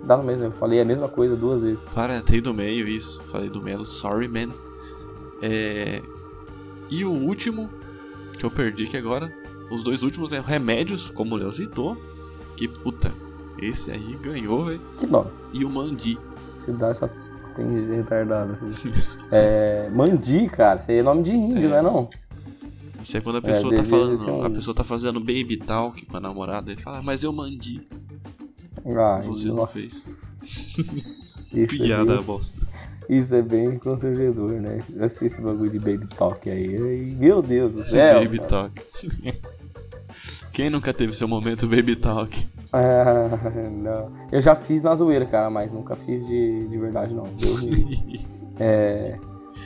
Dá 0.06 0.16
no 0.16 0.24
mesmo, 0.24 0.46
eu 0.46 0.52
falei 0.52 0.80
a 0.80 0.86
mesma 0.86 1.10
coisa 1.10 1.36
duas 1.36 1.62
vezes. 1.62 1.80
Paretê 1.94 2.40
do 2.40 2.54
meio, 2.54 2.88
isso. 2.88 3.22
Falei 3.24 3.50
do 3.50 3.62
Melo, 3.62 3.86
sorry 3.86 4.28
man. 4.28 4.50
É. 5.42 6.02
E 6.90 7.04
o 7.04 7.12
último, 7.12 7.70
que 8.38 8.46
eu 8.46 8.50
perdi 8.52 8.86
aqui 8.86 8.98
agora. 8.98 9.32
Os 9.72 9.84
dois 9.84 10.02
últimos 10.04 10.32
é 10.34 10.40
Remédios, 10.40 11.10
como 11.10 11.36
o 11.36 11.38
Léo 11.38 11.54
citou. 11.54 11.96
Que 12.58 12.68
puta, 12.68 13.12
esse 13.62 13.92
aí 13.92 14.18
ganhou, 14.22 14.66
velho. 14.66 14.82
Que 15.00 15.06
nome? 15.08 15.30
E 15.54 15.64
o 15.64 15.70
Mandi. 15.70 16.18
Cidade 16.66 16.98
só 16.98 17.08
tem 17.56 17.82
gente 17.82 17.96
retardada. 17.96 18.54
Assim. 18.54 18.72
É, 19.32 19.88
Mandi, 19.92 20.48
cara. 20.50 20.80
Isso 20.80 20.90
aí 20.92 20.98
é 20.98 21.04
nome 21.04 21.24
de 21.24 21.36
índio, 21.36 21.70
não 21.70 21.78
é 21.78 21.82
não? 21.82 22.10
Isso 23.02 23.16
é 23.16 23.22
quando 23.22 23.38
a 23.38 23.42
pessoa 23.42 23.74
tá 23.74 23.82
devia 23.82 23.98
falando, 23.98 24.30
um- 24.30 24.44
a 24.44 24.50
pessoa 24.50 24.76
tá 24.76 24.84
fazendo 24.84 25.20
baby 25.20 25.56
talk 25.58 26.06
com 26.06 26.18
a 26.18 26.20
namorada 26.20 26.72
e 26.74 26.76
fala, 26.76 27.02
mas 27.02 27.24
eu 27.24 27.32
mandi, 27.32 27.82
Ah, 28.86 29.22
você 29.24 29.48
não 29.48 29.56
nossa, 29.56 29.74
fez. 29.74 30.14
isso, 31.54 31.78
Piada 31.78 32.16
é 32.16 32.22
bosta. 32.22 32.60
isso 33.08 33.34
é 33.34 33.42
bem 33.42 33.78
constrangedor, 33.78 34.52
né? 34.52 34.80
Eu 34.96 35.10
sei 35.10 35.28
esse 35.28 35.40
bagulho 35.42 35.70
de 35.72 35.80
baby 35.80 36.08
talk 36.08 36.50
aí. 36.50 37.14
Meu 37.18 37.42
Deus 37.42 37.76
do 37.76 37.84
céu. 37.84 38.20
baby 38.22 38.40
talk. 38.40 38.82
Quem 40.60 40.70
nunca 40.70 40.94
teve 40.94 41.14
seu 41.14 41.26
momento 41.26 41.66
baby 41.70 41.96
talk? 41.96 42.46
Ah, 42.74 43.30
não. 43.72 44.12
Eu 44.30 44.42
já 44.42 44.54
fiz 44.58 44.84
na 44.84 44.94
zoeira, 44.94 45.26
cara, 45.26 45.50
mas 45.50 45.72
nunca 45.72 45.96
fiz 45.96 46.28
de, 46.28 46.68
de 46.68 46.78
verdade, 46.78 47.14
não. 47.14 47.24
Deus 47.24 47.64
me 47.64 47.72
livre. 47.72 48.28
É, 48.60 49.18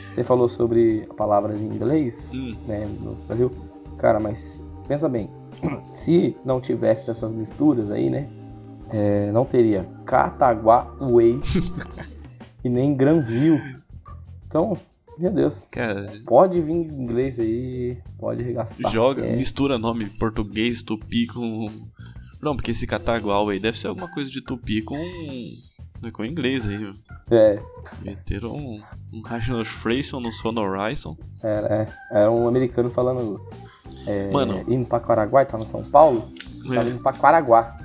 você 0.08 0.22
falou 0.22 0.48
sobre 0.48 1.04
palavras 1.16 1.60
em 1.60 1.64
inglês, 1.64 2.30
Hum, 2.32 2.54
né, 2.64 2.86
no 3.00 3.16
Brasil. 3.26 3.50
Cara, 3.98 4.20
mas 4.20 4.62
pensa 4.86 5.08
bem, 5.08 5.28
se 5.92 6.36
não 6.44 6.60
tivesse 6.60 7.10
essas 7.10 7.34
misturas 7.34 7.90
aí, 7.90 8.08
né, 8.08 8.28
é, 8.90 9.32
não 9.32 9.44
teria 9.44 9.84
Cataguá 10.06 10.94
Way 11.00 11.40
e 12.62 12.68
nem 12.68 12.94
Granville. 12.94 13.60
Então, 14.46 14.78
meu 15.18 15.30
Deus, 15.32 15.66
cara, 15.70 16.12
pode 16.26 16.60
vir 16.60 16.72
em 16.72 16.82
inglês 16.84 17.38
aí, 17.38 17.98
pode 18.18 18.42
arregaçar. 18.42 18.90
joga, 18.92 19.24
É, 19.24 19.36
mistura 19.36 19.78
nome 19.78 20.06
português, 20.06 20.82
tupi 20.82 21.26
com. 21.26 21.70
Não, 22.42 22.54
porque 22.56 22.72
esse 22.72 22.86
catagual 22.86 23.48
aí 23.48 23.58
deve 23.58 23.78
ser 23.78 23.86
alguma 23.88 24.08
coisa 24.10 24.30
de 24.30 24.42
tupi 24.42 24.82
com. 24.82 24.96
né, 26.02 26.10
com 26.12 26.24
inglês 26.24 26.66
aí, 26.66 26.92
é, 27.30 27.58
Meteram 28.02 28.54
um, 28.54 28.82
um 29.12 29.22
Rational 29.22 29.64
Freyson 29.64 30.20
no 30.20 30.32
Sonorizon. 30.32 31.16
era, 31.42 31.74
é, 31.74 31.88
era 32.10 32.30
um 32.30 32.46
americano 32.46 32.90
falando 32.90 33.40
é, 34.06 34.30
Mano. 34.30 34.62
indo 34.68 34.86
pra 34.86 35.00
Paraguai, 35.00 35.46
tá 35.46 35.56
no 35.56 35.64
São 35.64 35.82
Paulo, 35.82 36.30
É, 36.70 36.88
indo 36.88 36.98
pra 36.98 37.12
Paraguá. 37.14 37.76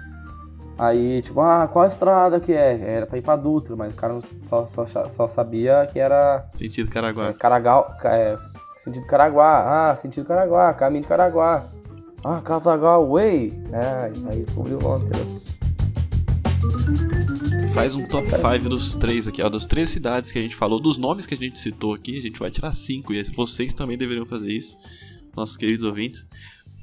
Aí, 0.79 1.21
tipo, 1.21 1.41
ah, 1.41 1.67
qual 1.67 1.85
estrada 1.87 2.39
que 2.39 2.53
é? 2.53 2.79
Era 2.95 3.05
pra 3.05 3.17
ir 3.17 3.21
pra 3.21 3.35
Dutra, 3.35 3.75
mas 3.75 3.93
o 3.93 3.95
cara 3.97 4.17
só, 4.45 4.65
só, 4.65 4.87
só 5.09 5.27
sabia 5.27 5.87
que 5.91 5.99
era 5.99 6.47
sentido 6.51 6.87
é, 6.89 6.91
Caraguá. 6.93 7.33
Caragal, 7.33 7.95
ca- 7.99 8.15
é, 8.15 8.37
sentido 8.79 9.05
Caraguá. 9.05 9.89
Ah, 9.91 9.95
sentido 9.97 10.25
Caraguá, 10.25 10.73
caminho 10.73 11.01
de 11.01 11.07
Caraguá. 11.09 11.67
Ah, 12.23 12.41
Cataguá 12.41 12.97
Way. 12.97 13.61
É, 13.73 14.11
aí 14.31 14.43
descobriu 14.43 14.77
o 14.77 14.81
nome? 14.81 15.09
Faz 17.73 17.95
um 17.95 18.05
top 18.07 18.27
5 18.29 18.69
dos 18.69 18.95
três 18.95 19.27
aqui, 19.27 19.41
ó. 19.41 19.49
Das 19.49 19.65
três 19.65 19.89
cidades 19.89 20.31
que 20.31 20.39
a 20.39 20.41
gente 20.41 20.55
falou, 20.55 20.79
dos 20.79 20.97
nomes 20.97 21.25
que 21.25 21.33
a 21.33 21.37
gente 21.37 21.59
citou 21.59 21.93
aqui, 21.93 22.17
a 22.17 22.21
gente 22.21 22.39
vai 22.39 22.49
tirar 22.51 22.73
cinco. 22.73 23.13
E 23.13 23.21
vocês 23.35 23.73
também 23.73 23.97
deveriam 23.97 24.25
fazer 24.25 24.51
isso, 24.51 24.77
nossos 25.35 25.55
queridos 25.55 25.83
ouvintes. 25.83 26.25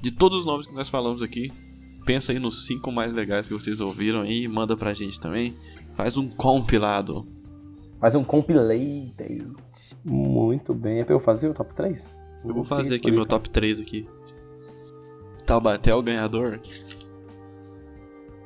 De 0.01 0.11
todos 0.11 0.39
os 0.39 0.45
nomes 0.45 0.65
que 0.65 0.73
nós 0.73 0.89
falamos 0.89 1.21
aqui, 1.21 1.51
pensa 2.07 2.31
aí 2.31 2.39
nos 2.39 2.65
cinco 2.65 2.89
mais 2.89 3.13
legais 3.13 3.49
que 3.49 3.53
vocês 3.53 3.81
ouviram 3.81 4.21
aí 4.21 4.43
e 4.43 4.47
manda 4.47 4.77
pra 4.77 4.93
gente 4.93 5.19
também. 5.19 5.53
Faz 5.91 6.15
um 6.15 6.29
compilado. 6.29 7.27
Faz 7.99 8.15
um 8.15 8.23
compilate. 8.23 9.13
Muito 10.05 10.73
bem. 10.73 11.01
É 11.01 11.03
pra 11.03 11.13
eu 11.13 11.19
fazer 11.19 11.49
o 11.49 11.53
top 11.53 11.73
3? 11.75 12.07
Eu 12.45 12.53
vou 12.53 12.63
fazer 12.63 12.95
aqui 12.95 13.11
meu 13.11 13.25
top 13.25 13.49
3 13.49 13.81
aqui. 13.81 14.07
Taubaté 15.45 15.91
é 15.91 15.95
o 15.95 16.01
ganhador. 16.01 16.61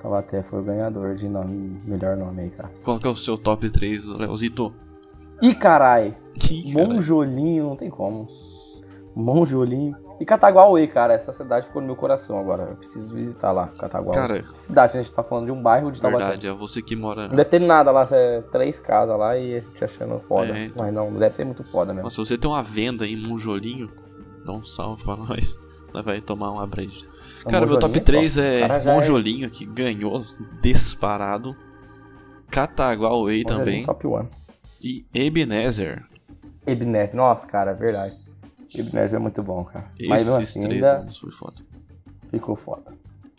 Taubaté 0.02 0.42
foi 0.42 0.60
o 0.60 0.64
ganhador 0.64 1.16
de 1.16 1.30
nome, 1.30 1.80
melhor 1.86 2.18
nome 2.18 2.42
aí, 2.42 2.50
cara. 2.50 2.72
Qual 2.84 3.00
que 3.00 3.06
é 3.06 3.12
o 3.12 3.16
seu 3.16 3.38
top 3.38 3.70
3, 3.70 4.08
Leozito? 4.08 4.74
Ih, 5.40 5.54
carai! 5.54 6.18
Monjolinho, 6.74 7.66
não 7.66 7.76
tem 7.76 7.92
como. 7.92 8.28
Monjolinho. 9.16 9.96
E 10.22 10.26
Cataguauê, 10.26 10.86
cara, 10.86 11.16
essa 11.16 11.34
cidade 11.34 11.66
ficou 11.66 11.82
no 11.82 11.88
meu 11.88 11.96
coração 11.96 12.40
agora. 12.40 12.68
Eu 12.70 12.76
preciso 12.76 13.12
visitar 13.12 13.52
lá, 13.52 13.70
Cataguauê. 13.70 14.16
Cara, 14.16 14.44
que 14.44 14.62
cidade, 14.62 14.96
a 14.96 15.02
gente 15.02 15.12
tá 15.12 15.24
falando 15.24 15.46
de 15.46 15.52
um 15.52 15.60
bairro 15.60 15.92
de 15.92 16.00
Taubaté. 16.00 16.24
Verdade, 16.24 16.48
é 16.48 16.52
você 16.52 16.80
que 16.80 16.96
mora. 16.96 17.28
Não 17.28 17.36
deve 17.36 17.50
ter 17.50 17.60
nada 17.60 17.90
lá, 17.90 18.08
é 18.12 18.42
três 18.52 18.78
casas 18.78 19.18
lá 19.18 19.36
e 19.36 19.56
a 19.56 19.60
gente 19.60 19.84
achando 19.84 20.20
foda. 20.28 20.56
É. 20.56 20.70
Mas 20.80 20.94
não, 20.94 21.12
deve 21.12 21.36
ser 21.36 21.44
muito 21.44 21.64
foda 21.64 21.92
mesmo. 21.92 22.04
Nossa, 22.04 22.18
se 22.18 22.22
você 22.28 22.38
tem 22.38 22.48
uma 22.48 22.62
venda 22.62 23.08
em 23.08 23.18
Monjolinho, 23.18 23.92
dá 24.46 24.54
um 24.54 24.64
salve 24.64 25.04
pra 25.04 25.16
nós. 25.16 25.58
Nós 25.92 26.06
vai 26.06 26.22
tomar 26.22 26.52
uma 26.52 26.68
breja. 26.68 27.10
Cara, 27.50 27.66
meu 27.66 27.80
top 27.80 28.00
3 28.00 28.38
é 28.38 28.94
Monjolinho, 28.94 29.48
é... 29.48 29.50
que 29.50 29.66
ganhou 29.66 30.24
disparado. 30.62 31.56
Cataguauê 32.48 33.44
também. 33.44 33.88
Top 33.88 34.06
1. 34.06 34.28
E 34.84 35.04
Ebenezer. 35.16 36.06
Ebenezer, 36.68 37.16
nossa, 37.16 37.48
cara, 37.48 37.74
verdade. 37.74 38.16
Ebenezer 38.74 39.20
é 39.20 39.22
muito 39.22 39.44
bom, 39.44 39.64
cara. 39.66 39.86
Esses 39.96 40.08
Mas 40.08 40.30
assim, 40.30 40.62
três 40.62 40.76
ainda 40.76 41.00
nomes 41.00 41.18
foi 41.18 41.32
foda. 41.32 41.62
Ficou 42.30 42.56
foda. 42.56 42.94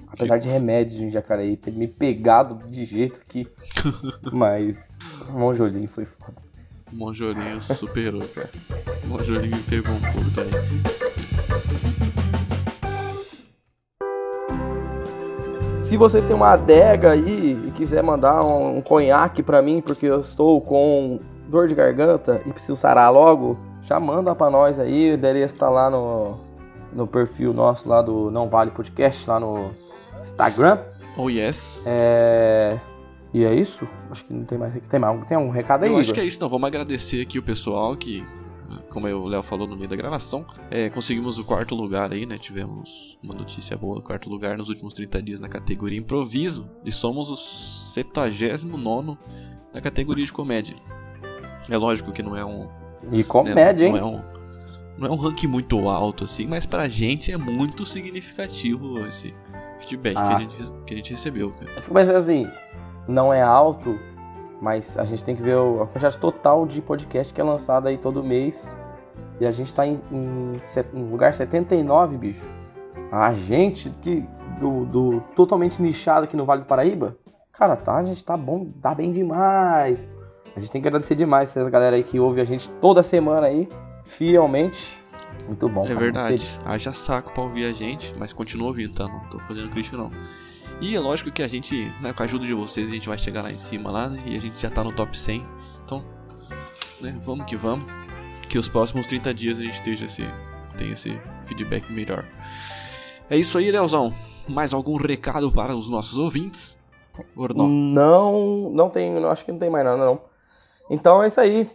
Apesar 0.09 0.39
de 0.39 0.49
remédios 0.49 1.01
em 1.01 1.11
Jacareí 1.11 1.57
ter 1.57 1.73
me 1.73 1.89
pegado 1.89 2.69
de 2.69 2.85
jeito 2.85 3.21
que. 3.27 3.49
Mas 4.31 4.99
Monjolinho 5.31 5.89
foi 5.89 6.05
foda. 6.05 6.37
Monjolinho 6.93 7.61
superou, 7.63 8.23
cara. 8.29 8.51
Monjolinho 9.07 9.63
pegou 9.63 9.95
um 9.95 10.01
pouco 10.01 10.31
também. 10.35 10.53
Se 15.87 15.97
você 15.97 16.21
tem 16.21 16.37
uma 16.37 16.53
adega 16.53 17.13
aí 17.13 17.59
e 17.67 17.71
quiser 17.71 18.03
mandar 18.03 18.45
um, 18.45 18.79
um 18.79 18.81
conhaque 18.83 19.43
para 19.43 19.63
mim, 19.63 19.81
porque 19.81 20.07
eu 20.07 20.21
estou 20.21 20.61
com 20.61 21.21
dor 21.49 21.69
de 21.69 21.75
garganta 21.75 22.43
e 22.47 22.51
preciso 22.51 22.77
sarar 22.77 23.11
logo, 23.11 23.59
já 23.83 24.01
manda 24.01 24.35
para 24.35 24.51
nós 24.51 24.79
aí. 24.79 25.11
O 25.11 25.15
endereço 25.15 25.55
tá 25.55 25.69
lá 25.69 25.91
no, 25.91 26.39
no 26.93 27.07
perfil 27.07 27.53
nosso 27.53 27.89
lá 27.89 28.01
do 28.03 28.31
Não 28.31 28.49
Vale 28.49 28.71
Podcast, 28.71 29.29
lá 29.29 29.39
no 29.39 29.71
Instagram. 30.21 30.79
Oh, 31.17 31.29
yes. 31.29 31.85
É... 31.87 32.79
E 33.35 33.45
é 33.45 33.55
isso? 33.55 33.87
Acho 34.11 34.25
que 34.25 34.33
não 34.33 34.45
tem 34.45 34.59
mais. 34.59 34.75
Tem, 34.89 35.01
mais, 35.01 35.27
tem 35.27 35.37
um 35.37 35.51
recado 35.51 35.85
aí? 35.85 35.91
Eu 35.91 35.99
acho 35.99 36.13
que 36.13 36.21
é 36.21 36.25
isso, 36.25 36.41
não. 36.41 36.49
Vamos 36.49 36.67
agradecer 36.67 37.23
aqui 37.23 37.39
o 37.39 37.43
pessoal 37.43 37.97
que 37.97 38.25
como 38.89 39.07
o 39.09 39.27
Léo 39.27 39.43
falou 39.43 39.67
no 39.67 39.77
meio 39.77 39.89
da 39.89 39.97
gravação, 39.97 40.47
é, 40.71 40.89
conseguimos 40.89 41.39
o 41.39 41.45
quarto 41.45 41.75
lugar 41.75 42.13
aí, 42.13 42.27
né? 42.27 42.39
Tivemos 42.39 43.19
uma 43.23 43.35
notícia 43.35 43.77
boa, 43.77 44.01
quarto 44.01 44.29
lugar 44.29 44.57
nos 44.57 44.69
últimos 44.69 44.95
30 44.95 45.23
dias 45.23 45.41
na 45.41 45.49
categoria 45.49 45.99
improviso 45.99 46.71
e 46.85 46.93
somos 46.93 47.29
o 47.31 47.37
79 47.37 49.17
na 49.73 49.81
categoria 49.81 50.25
de 50.25 50.33
comédia. 50.33 50.77
É 51.69 51.77
lógico 51.77 52.13
que 52.13 52.23
não 52.23 52.37
é 52.37 52.45
um. 52.45 52.69
E 53.11 53.25
comédia, 53.25 53.93
né, 53.93 54.01
não, 54.01 54.11
não, 54.11 54.17
é 54.17 54.17
um. 54.17 54.23
Não 54.99 55.09
é 55.09 55.11
um 55.11 55.17
ranking 55.17 55.47
muito 55.47 55.89
alto 55.89 56.25
assim, 56.25 56.47
mas 56.47 56.67
pra 56.67 56.89
gente 56.89 57.33
é 57.33 57.37
muito 57.37 57.85
significativo 57.85 59.05
esse 59.07 59.35
feedback 59.79 60.17
ah. 60.17 60.29
que, 60.29 60.35
a 60.35 60.39
gente, 60.39 60.73
que 60.87 60.95
a 60.95 60.97
gente 60.97 61.11
recebeu, 61.13 61.51
cara. 61.51 61.71
Mas 61.91 62.09
assim, 62.11 62.47
não 63.09 63.33
é 63.33 63.43
alto, 63.43 63.99
mas 64.61 64.97
a 64.97 65.05
gente 65.05 65.25
tem 65.25 65.35
que 65.35 65.43
ver 65.43 65.57
a 65.57 65.87
quantidade 65.87 66.19
total 66.19 66.67
de 66.67 66.81
podcast 66.81 67.33
que 67.33 67.41
é 67.41 67.45
lançado 67.45 67.89
aí 67.89 67.99
todo 67.99 68.23
mês. 68.23 68.77
E 69.41 69.47
a 69.47 69.51
gente 69.51 69.75
tá 69.75 69.85
em, 69.85 70.01
em, 70.13 70.61
em 70.95 71.11
lugar 71.11 71.35
79, 71.35 72.17
bicho. 72.17 72.49
A 73.11 73.35
gente 73.35 73.91
que 74.03 74.25
do, 74.61 74.85
do, 74.85 75.21
totalmente 75.35 75.83
nichado 75.83 76.25
aqui 76.25 76.37
no 76.37 76.45
Vale 76.45 76.63
do 76.63 76.67
Paraíba, 76.67 77.17
cara, 77.53 77.75
tá, 77.77 77.97
a 77.97 78.05
gente 78.05 78.25
tá 78.25 78.37
bom, 78.37 78.71
tá 78.81 78.95
bem 78.95 79.11
demais. 79.11 80.09
A 80.55 80.61
gente 80.61 80.71
tem 80.71 80.83
que 80.83 80.89
agradecer 80.89 81.15
demais 81.15 81.57
essa 81.57 81.69
galera 81.71 81.97
aí 81.97 82.05
que 82.05 82.21
ouve 82.21 82.41
a 82.41 82.45
gente 82.45 82.69
toda 82.81 83.03
semana 83.03 83.47
aí, 83.47 83.69
fielmente. 84.05 85.01
Muito 85.47 85.69
bom. 85.69 85.87
É 85.87 85.95
verdade. 85.95 86.61
Haja 86.65 86.93
saco 86.93 87.33
pra 87.33 87.43
ouvir 87.43 87.65
a 87.65 87.73
gente, 87.73 88.15
mas 88.19 88.33
continua 88.33 88.69
ouvindo, 88.69 88.95
tá? 88.95 89.09
Não 89.09 89.21
tô 89.31 89.39
fazendo 89.41 89.71
crítica 89.71 89.97
não. 89.97 90.11
E 90.81 90.97
é 90.97 91.01
lógico 91.01 91.31
que 91.31 91.43
a 91.43 91.49
gente, 91.49 91.93
né, 92.01 92.13
com 92.13 92.23
a 92.23 92.27
ajuda 92.27 92.45
de 92.45 92.53
vocês, 92.53 92.89
a 92.89 92.93
gente 92.93 93.09
vai 93.09 93.17
chegar 93.17 93.43
lá 93.43 93.51
em 93.51 93.57
cima 93.57 93.91
lá, 93.91 94.09
né, 94.09 94.23
e 94.27 94.37
a 94.37 94.41
gente 94.41 94.61
já 94.61 94.69
tá 94.69 94.83
no 94.83 94.93
top 94.93 95.17
100. 95.17 95.47
Então, 95.85 96.05
né, 97.01 97.17
vamos 97.23 97.47
que 97.47 97.57
vamos. 97.57 97.87
Que 98.49 98.59
os 98.59 98.69
próximos 98.69 99.07
30 99.07 99.33
dias 99.33 99.59
a 99.59 99.63
gente 99.63 99.75
esteja 99.75 100.07
esse, 100.07 100.25
tenha 100.77 100.93
esse 100.93 101.19
feedback 101.45 101.91
melhor. 101.91 102.27
É 103.31 103.37
isso 103.37 103.57
aí, 103.57 103.71
Leozão. 103.71 104.13
Mais 104.49 104.75
algum 104.75 104.97
recado 104.97 105.51
para 105.51 105.75
os 105.75 105.89
nossos 105.89 106.19
ouvintes? 106.19 106.79
Não? 107.55 107.69
Não, 107.69 108.71
não 108.71 108.91
tem, 108.91 109.17
acho 109.25 109.45
que 109.45 109.53
não 109.53 109.59
tem 109.59 109.71
mais 109.71 109.85
nada 109.85 110.05
não. 110.05 110.32
Então 110.93 111.23
é 111.23 111.27
isso 111.27 111.41
aí. 111.41 111.71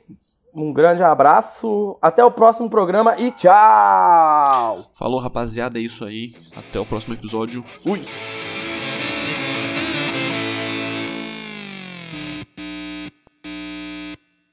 Um 0.53 0.71
grande 0.71 1.01
abraço, 1.01 1.97
até 1.99 2.23
o 2.23 2.29
próximo 2.29 2.69
programa 2.69 3.17
e 3.17 3.31
tchau! 3.31 4.79
Falou, 4.93 5.19
rapaziada, 5.19 5.79
é 5.79 5.81
isso 5.81 6.05
aí. 6.05 6.35
Até 6.55 6.79
o 6.79 6.85
próximo 6.85 7.15
episódio. 7.15 7.63
Fui! 7.63 8.01